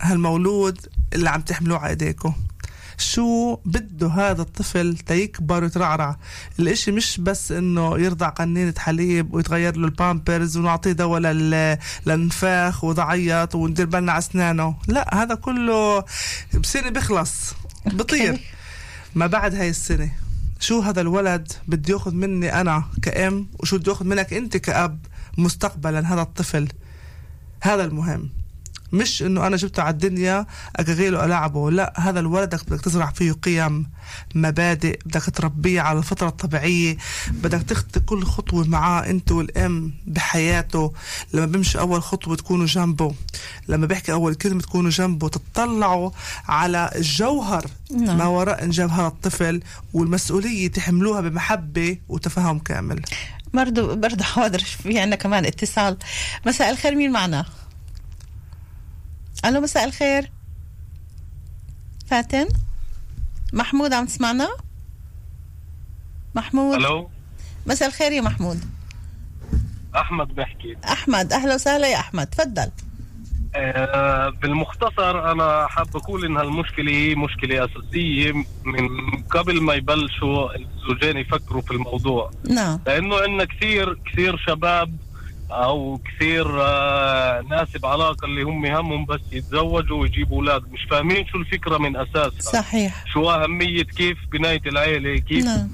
[0.00, 2.34] هالمولود اللي عم تحملوه على ايديكم
[2.98, 6.16] شو بده هذا الطفل تيكبر ويترعرع
[6.58, 13.54] الإشي مش بس إنه يرضع قنينة حليب ويتغير له البامبرز ونعطيه دواء لل- للنفاخ وضعيط
[13.54, 14.74] وندير بالنا على أسنانه.
[14.88, 16.04] لا هذا كله
[16.62, 17.54] بسنة بيخلص
[17.86, 18.40] بطير.
[19.14, 20.10] ما بعد هاي السنة
[20.60, 24.98] شو هذا الولد بده ياخذ مني أنا كأم وشو بده ياخذ منك أنت كأب
[25.38, 26.68] مستقبلا هذا الطفل؟
[27.62, 28.30] هذا المهم.
[28.92, 31.70] مش إنه أنا جبته على الدنيا اقغيله ألعبه.
[31.70, 33.86] لا هذا الولد بدك تزرع فيه قيم
[34.34, 36.96] مبادئ بدك تربيه على الفطره الطبيعية
[37.30, 40.92] بدك تخطي كل خطوة معاه أنت والأم بحياته.
[41.34, 43.14] لما بيمشي أول خطوة تكونوا جنبه.
[43.68, 45.28] لما بيحكي أول كلمة تكونوا جنبه.
[45.28, 46.10] تطلعوا
[46.48, 48.18] على الجوهر نعم.
[48.18, 49.62] ما وراء جوهر الطفل
[49.94, 53.02] والمسؤولية تحملوها بمحبة وتفاهم كامل.
[53.54, 55.96] برضو برضو حاضر في عنا كمان اتصال.
[56.46, 57.46] مساء الخير مين معنا؟
[59.46, 60.30] ألو مساء الخير.
[62.06, 62.46] فاتن؟
[63.52, 64.48] محمود عم تسمعنا؟
[66.34, 67.10] محمود؟ ألو.
[67.66, 68.60] مساء الخير يا محمود.
[69.96, 72.26] أحمد بحكي أحمد أهلا وسهلا يا أحمد.
[72.26, 72.70] تفضل.
[73.56, 78.32] آه بالمختصر أنا حاب أقول إن هالمشكلة هي مشكلة أساسية
[78.64, 78.88] من
[79.30, 82.30] قبل ما يبلشوا الزوجين يفكروا في الموضوع.
[82.50, 82.80] نعم.
[82.86, 84.96] لأنه عندنا كثير كثير شباب
[85.50, 90.72] أو كثير آه ناس بعلاقة اللي هم همهم بس يتزوجوا ويجيبوا أولاد.
[90.72, 92.30] مش فاهمين شو الفكرة من أساسها.
[92.62, 93.04] صحيح.
[93.12, 95.68] شو أهمية كيف بناية العيلة؟ كيف نعم.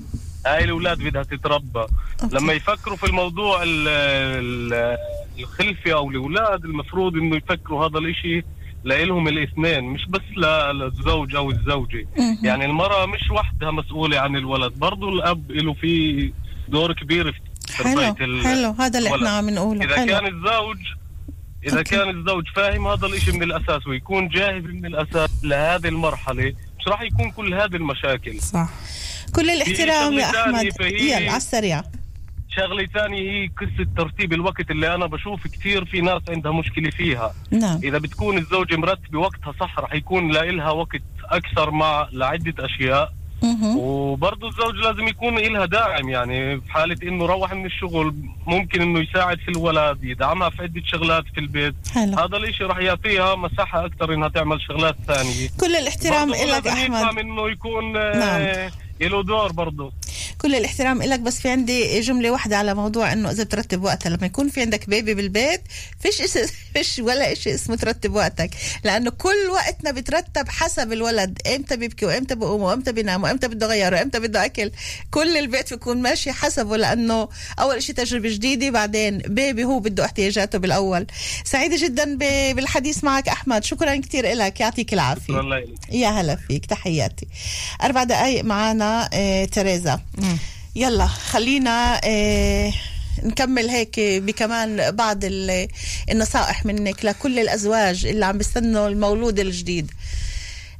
[0.47, 1.81] هاي الأولاد بدها تتربى.
[2.23, 2.37] أوكي.
[2.37, 4.97] لما يفكروا في الموضوع ال- ال-
[5.39, 8.45] الخلفه أو الأولاد المفروض إنه يفكروا هذا الإشي
[8.85, 12.07] لإلهم الاثنين مش بس للزوج أو الزوجة.
[12.43, 14.73] يعني المرأة مش وحدها مسؤولة عن الولد.
[14.79, 16.33] برضو الأب له في
[16.68, 17.39] دور كبير في
[17.75, 18.70] حلو حلو.
[18.79, 19.14] هذا اللي.
[19.16, 19.85] إحنا عم نقوله.
[19.85, 20.07] إذا حلو.
[20.07, 20.79] كان الزوج
[21.66, 21.97] إذا أوكي.
[21.97, 27.03] كان الزوج فاهم هذا الإشي من الأساس ويكون جاهز من الأساس لهذه المرحلة مش راح
[27.03, 28.41] يكون كل هذه المشاكل.
[28.41, 28.68] صح.
[29.35, 30.81] كل الاحترام يا شغلة أحمد.
[30.81, 31.83] يلا على السريع.
[32.57, 37.35] شغلة ثانية هي قصة ترتيب الوقت اللي أنا بشوف كثير في ناس عندها مشكلة فيها.
[37.51, 37.81] نعم.
[37.85, 43.05] إذا بتكون الزوجه مرتبه وقتها صح رح يكون لها وقت أكثر مع لعدة أشياء.
[43.05, 43.22] مهم.
[43.76, 48.14] وبرضه الزوج لازم يكون لها داعم يعني في حالة إنه روح من الشغل
[48.47, 52.18] ممكن إنه يساعد في الولد يدعمها في عدة شغلات في البيت حلو.
[52.18, 57.51] هذا الإشي رح يعطيها مساحة أكثر إنها تعمل شغلات ثانية كل الاحترام لك أحمد إنه
[57.51, 58.70] يكون نعم.
[59.05, 59.92] آه، له دور برضه
[60.38, 64.26] كل الاحترام لك بس في عندي جملة واحدة على موضوع إنه إذا بترتب وقتها لما
[64.26, 65.61] يكون في عندك بيبي بالبيت
[66.00, 66.22] فيش.
[66.74, 68.50] فيش ولا شيء اسمه ترتب وقتك
[68.84, 73.94] لأنه كل وقتنا بترتب حسب الولد إمتى بيبكي وإمتى بقوم وإمتى بينام وإمتى بده غير
[73.94, 74.70] وإمتى بده أكل
[75.11, 77.28] كل البيت بيكون ماشي حسبه لأنه
[77.59, 81.07] أول شيء تجربة جديدة بعدين بيبي هو بده احتياجاته بالأول
[81.44, 82.16] سعيدة جدا.
[82.53, 85.64] بالحديث معك أحمد شكرا كثير لك يعطيك العافية الله.
[85.90, 87.26] يا هلا فيك تحياتي
[87.82, 90.01] أربع دقايق معنا آه تريزا.
[90.76, 92.72] يلا خلينا آه
[93.22, 95.68] نكمل هيك بكمان بعض ال-
[96.11, 99.90] النصائح منك لكل الأزواج اللي عم بيستنوا المولود الجديد.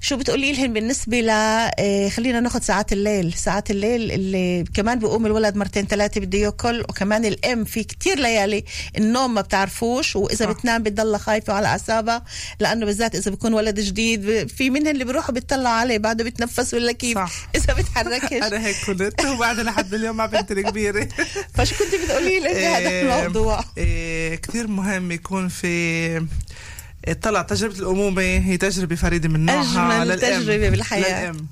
[0.05, 3.33] شو بتقولي لهم بالنسبة ل آه، خلينا ناخد ساعات الليل.
[3.33, 8.65] ساعات الليل اللي كمان بيقوم الولد مرتين ثلاثة بده ياكل وكمان الأم في كتير ليالي
[8.99, 12.25] النوم ما بتعرفوش وإذا بتنام بتضلها خايفة على أعصابها
[12.61, 16.93] لأنه بالذات إذا بيكون ولد جديد في منهم اللي بيروحوا بيطلعوا عليه بعده بيتنفس ولا
[16.93, 17.33] كيف؟ صح.
[17.57, 18.33] إذا بتحركش.
[18.33, 21.09] أنا هيك كنت وبعد لحد اليوم مع بنتي الكبيرة.
[21.55, 26.27] فشو كنت بتقولي لي بهذا الموضوع؟ إيه كثير مهم يكون في
[27.23, 30.41] طلع تجربة الأمومة هي تجربة فريدة من نوعها أجمل للأم.
[30.43, 31.31] تجربة بالحياة.
[31.33, 31.47] للأم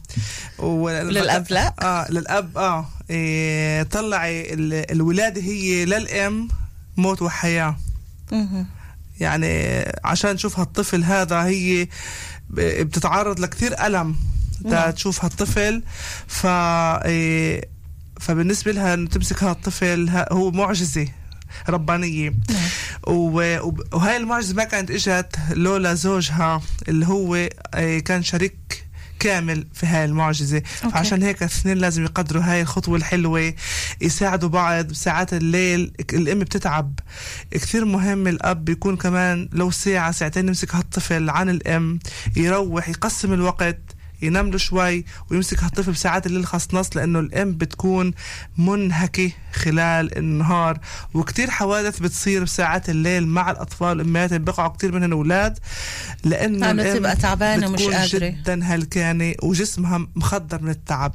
[0.58, 6.48] ولل- للأب لا؟ آه للأب آه إيه طلعي ال- الولادة هي للأم
[6.96, 7.76] موت وحياة.
[9.20, 11.88] يعني عشان نشوف هالطفل هذا هي
[12.50, 14.16] بتتعرض لكثير ألم
[14.64, 14.90] نعم.
[14.90, 15.82] تشوف هالطفل
[16.26, 17.64] ف إيه،
[18.20, 21.08] فبالنسبة لها تمسك هالطفل هو معجزة
[21.68, 22.34] ربانية.
[23.06, 27.34] و- وب- وهاي المعجزة ما كانت إجت لولا زوجها اللي هو
[27.74, 28.84] إيه، كان شريك
[29.18, 30.62] كامل في هاي المعجزة.
[30.84, 30.94] أوكي.
[30.94, 33.54] فعشان هيك الاثنين لازم يقدروا هاي الخطوة الحلوة
[34.00, 35.92] يساعدوا بعض بساعات الليل.
[36.12, 37.00] الأم بتتعب
[37.50, 41.98] كثير مهم الأب يكون كمان لو ساعة ساعتين يمسك هالطفل عن الأم
[42.36, 43.78] يروح يقسم الوقت
[44.22, 48.12] ينام له شوي ويمسك هالطفل بساعات الليل خاص نص لأنه الأم بتكون
[48.58, 50.78] منهكة خلال النهار
[51.14, 55.58] وكتير حوادث بتصير بساعات الليل مع الأطفال الامهات بيقعوا كتير منهم أولاد
[56.24, 58.26] لأنه لأنه الأم تبقى تعبانة ومش قادرة.
[58.28, 61.12] جدا هلكانة وجسمها مخدر من التعب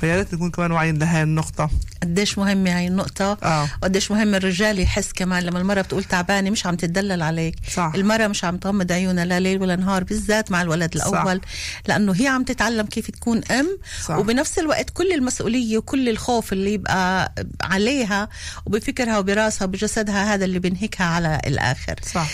[0.00, 1.70] فيا ريت نكون كمان واعيين لهي النقطة
[2.02, 3.68] قديش مهمة هاي النقطة آه.
[3.82, 7.92] وقديش مهم الرجال يحس كمان لما المرأة بتقول تعبانة مش عم تدلل عليك صح.
[7.94, 11.40] المرأة مش عم تغمض عيونها لا ليل ولا نهار بالذات مع الولد الأول
[11.88, 14.16] لأنه هي عم تتعلم كيف تكون أم صح.
[14.18, 17.32] وبنفس الوقت كل المسؤولية وكل الخوف اللي يبقى
[17.78, 18.28] عليها
[18.66, 21.94] وبفكرها وبراسها وبجسدها هذا اللي بينهكها على الآخر.
[22.14, 22.28] صح.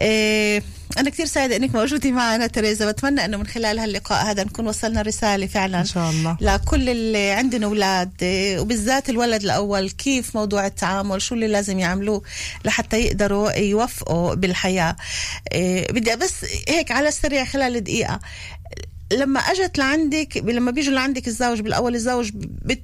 [0.00, 0.62] إيه
[0.98, 2.90] أنا كثير سعيدة إنك موجودة معنا تريزا.
[2.90, 6.36] بتمنى إنه من خلال هاللقاء هذا نكون وصلنا رسالة فعلا إن شاء الله.
[6.40, 12.22] لكل اللي عندنا أولاد إيه، وبالذات الولد الأول كيف موضوع التعامل شو اللي لازم يعملوه
[12.64, 14.96] لحتى يقدروا يوفقوا بالحياة.
[15.52, 16.34] إيه بدي بس
[16.68, 18.20] هيك على السريع خلال دقيقة.
[19.12, 22.30] لما أجت لعندك لما بيجوا لعندك الزوج بالأول الزوج.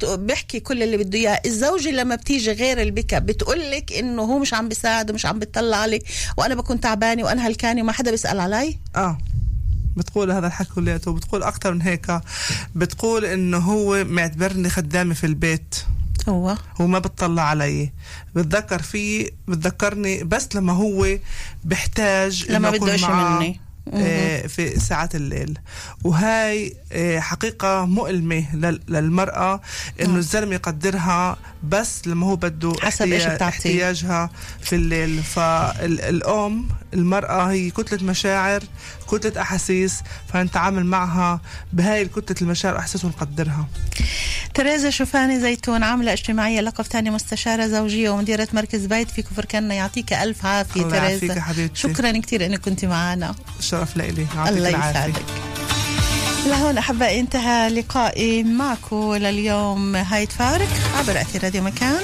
[0.02, 1.40] بيحكي كل اللي بده إياه.
[1.46, 5.76] الزوجه لما بتيجي غير البكا بتقول لك إنه هو مش عم بيساعد ومش عم بيطلع
[5.76, 6.02] علي
[6.36, 9.18] وأنا بكون تعبانة وأنا هلكانة وما حدا بيسأل علي؟ آه.
[9.96, 11.10] بتقول هذا الحكي كلياته.
[11.10, 12.20] وبتقول أكثر من هيك.
[12.74, 15.74] بتقول إنه هو معتبرني خدامة في البيت.
[16.28, 17.92] هو هو ما بتطلع علي.
[18.34, 21.18] بتذكر فيه بتذكرني بس لما هو
[21.64, 23.60] بحتاج لما بده شيء مني.
[24.48, 25.58] في ساعات الليل
[26.04, 29.60] وهاي آه، حقيقة مؤلمة لل- للمرأة
[30.00, 30.16] إنه نعم.
[30.16, 31.36] الزلمة يقدرها
[31.68, 33.44] بس لما هو بده حسب بتعطيه.
[33.48, 34.30] احتياجها
[34.60, 38.62] في الليل فالأم المرأة هي كتلة مشاعر
[39.10, 41.40] كتلة أحاسيس فنتعامل معها
[41.72, 43.66] بهاي الكتلة المشاعر وأحاسيس ونقدرها.
[44.54, 49.74] تريزا شوفاني زيتون عاملة اجتماعية لقب ثاني مستشارة زوجية ومديرة مركز بيت في كفر كنا
[49.74, 51.40] يعطيك ألف عافية تريزا.
[51.40, 51.80] حبيبتي.
[51.80, 53.34] شكرا كثير إنك كنت معنا.
[53.58, 54.68] الشرف لإلي الله.
[54.68, 55.22] يسعدك.
[56.46, 59.96] لهون أحبائي انتهى لقائي معكم لليوم.
[59.96, 60.68] هاي فارق
[60.98, 62.02] عبر أثير راديو مكان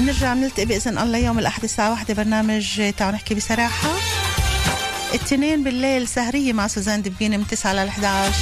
[0.00, 3.88] نرجع نلتقي بإذن الله يوم الأحد الساعة واحدة برنامج تعالوا نحكي بصراحة.
[5.14, 8.34] التنين بالليل سهرية مع سوزان دبيني من 9 ل 11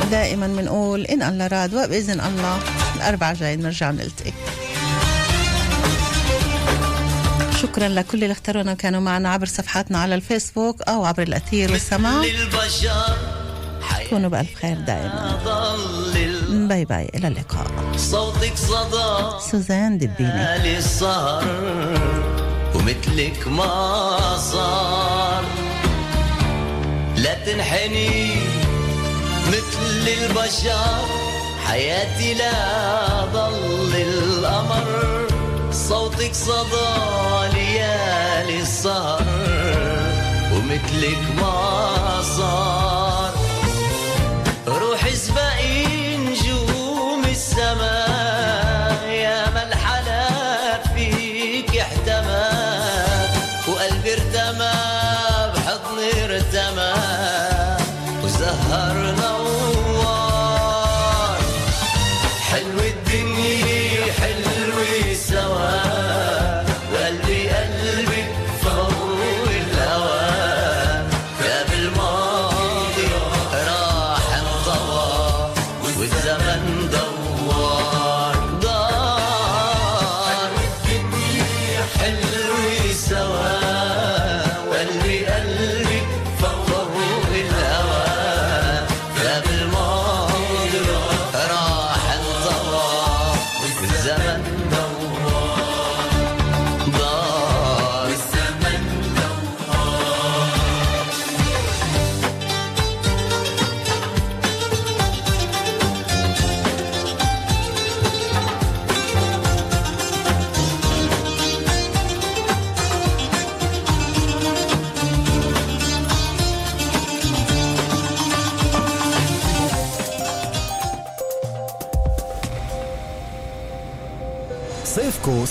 [0.00, 2.58] ودائما بنقول إن الله راد وبإذن الله
[2.96, 4.32] الأربعة جاي نرجع نلتقي
[7.62, 12.22] شكرا لكل اللي اختارونا وكانوا معنا عبر صفحاتنا على الفيسبوك أو عبر الأثير والسماع.
[14.10, 15.40] كونوا بألف خير دائما.
[16.68, 17.66] bye bye إلى اللقاء.
[17.96, 20.58] صوتك صدى سوزان دبيني.
[20.58, 21.44] للسهر
[22.74, 25.44] ومثلك ما صار.
[27.16, 28.34] لا تنحني
[29.48, 31.04] مثل البشر
[31.66, 32.54] حياتي لا
[33.24, 35.26] ضل القمر
[35.72, 36.92] صوتك صدى
[37.54, 39.24] ليالي السهر
[40.52, 42.83] ومثلك ما صار.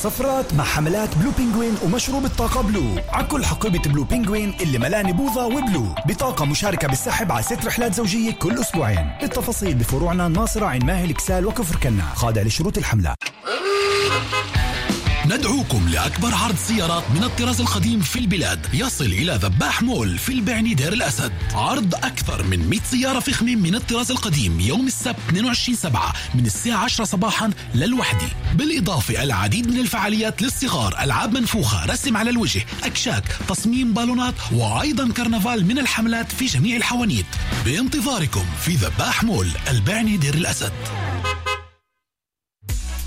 [0.04, 2.84] صيفكو سفرات مع حملات Blue Penguin ومشروب الطاقة Blu.
[3.10, 5.96] على كل حقيبة Blue Penguin اللي ملاني بوظة و Blu.
[6.06, 9.12] بطاقة مشاركة بالسحب على ست رحلات زوجية كل أسبوعين.
[9.24, 12.04] التفاصيل بفروعنا الناصرة عين ماهل اكسال وكفر كنا.
[12.16, 13.16] خاضع لشروط الحملة.
[15.44, 18.68] ندعوكم لأكبر عرض سيارات من الطراز القديم في البلاد.
[18.74, 21.32] يصل إلى ذباح مول في البعني دير الأسد.
[21.54, 24.60] عرض أكثر من 100 سيارة فخمة من الطراز القديم.
[24.60, 30.96] يوم السبت 22 سبعة من الساعة 10 صباحا للوحدة بالإضافة العديد من الفعاليات للصغار.
[31.00, 37.26] ألعاب منفوخة رسم على الوجه أكشاك تصميم بالونات وأيضا كرنفال من الحملات في جميع الحوانيت.
[37.66, 40.72] بانتظاركم في ذباح مول البعني دير الأسد.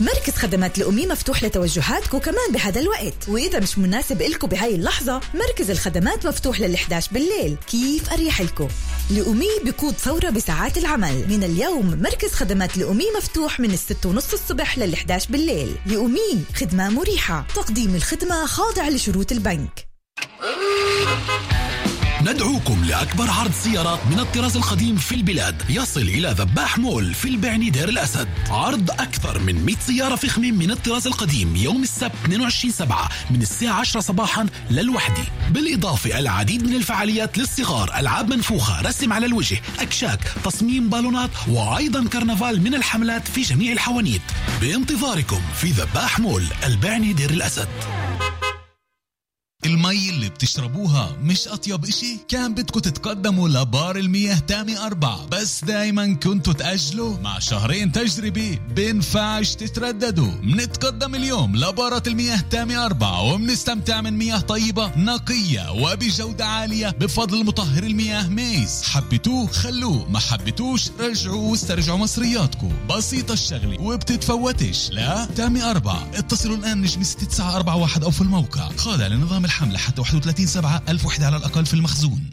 [0.01, 3.29] مركز خدمات الأمي مفتوح لتوجهاتكم كمان بهذا الوقت.
[3.29, 7.57] وإذا مش مناسب إلكم بهاي اللحظة مركز الخدمات مفتوح لل11 بالليل.
[7.71, 8.69] كيف أريح لكم
[9.11, 11.25] لأمي بقود ثورة بساعات العمل.
[11.29, 15.77] من اليوم مركز خدمات لأمي مفتوح من الست ونص الصبح لل11 بالليل.
[15.87, 17.47] لأمي خدمة مريحة.
[17.55, 19.87] تقديم الخدمة خاضع لشروط البنك.
[22.27, 25.63] ندعوكم لأكبر عرض سيارات من الطراز القديم في البلاد.
[25.69, 28.29] يصل إلى ذباح مول في البعني دير الأسد.
[28.51, 33.81] عرض أكثر من 100 سيارة فخمة من الطراز القديم يوم السبت 22 سبعة من الساعة
[33.81, 40.89] 10 صباحا للوحدة بالإضافة العديد من الفعاليات للصغار ألعاب منفوخة رسم على الوجه أكشاك تصميم
[40.89, 44.23] بالونات وأيضا كرنفال من الحملات في جميع الحوانيت.
[44.61, 47.69] بانتظاركم في ذباح مول البعني دير الأسد.
[49.67, 56.15] المي اللي بتشربوها مش أطيب إشي؟ كان بدكم تتقدموا لبار المياه تامي أربعة بس دايما
[56.15, 60.33] كنتوا تأجلوا مع شهرين تجربة بينفعش تترددوا.
[60.43, 66.89] منتقدم اليوم لبارة المياه تامي أربعة وبنستمتع من مياه طيبة نقية وبجودة عالية.
[66.89, 68.83] بفضل مطهر المياه ميز.
[68.83, 70.11] حبيتوه؟ خلوه.
[70.11, 72.73] ما حبيتوش؟ رجعوا واسترجعوا مصرياتكم.
[72.91, 74.91] بسيطة الشغلة وبتتفوتش.
[74.91, 78.69] لا تامي أربعة اتصلوا الآن نجم 6941 أو في الموقع.
[78.77, 82.31] خاضع لنظام الحملة حتى 31 سبعة ألف وحدة على الأقل في المخزون.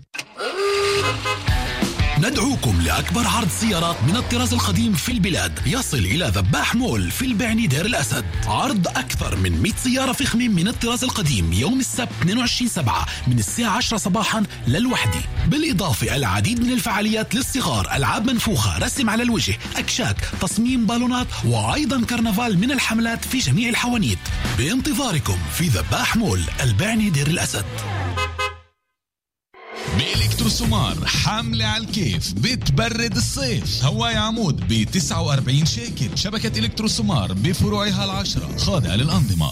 [2.24, 5.60] ندعوكم لأكبر عرض سيارات من الطراز القديم في البلاد.
[5.66, 8.26] يصل إلى ذباح مول في البعني دير الأسد.
[8.46, 13.78] عرض أكثر من 100 سيارة فخمة من الطراز القديم يوم السبت 22 سبعة من الساعة
[13.78, 20.86] 10 صباحا للوحدة بالإضافة العديد من الفعاليات للصغار ألعاب منفوخة رسم على الوجه أكشاك تصميم
[20.86, 24.20] بالونات وأيضا كرنفال من الحملات في جميع الحوانيت.
[24.58, 27.66] بانتظاركم في ذباح مول البعني دير الأسد.
[30.34, 33.86] الكتروسومار حاملة على الكيف بتبرد الصيف.
[33.86, 36.18] هواي عمود ب 49 شيكل.
[36.18, 39.52] شبكة الكتروسومار بفروعها العشرة خاضعة للأنظمة.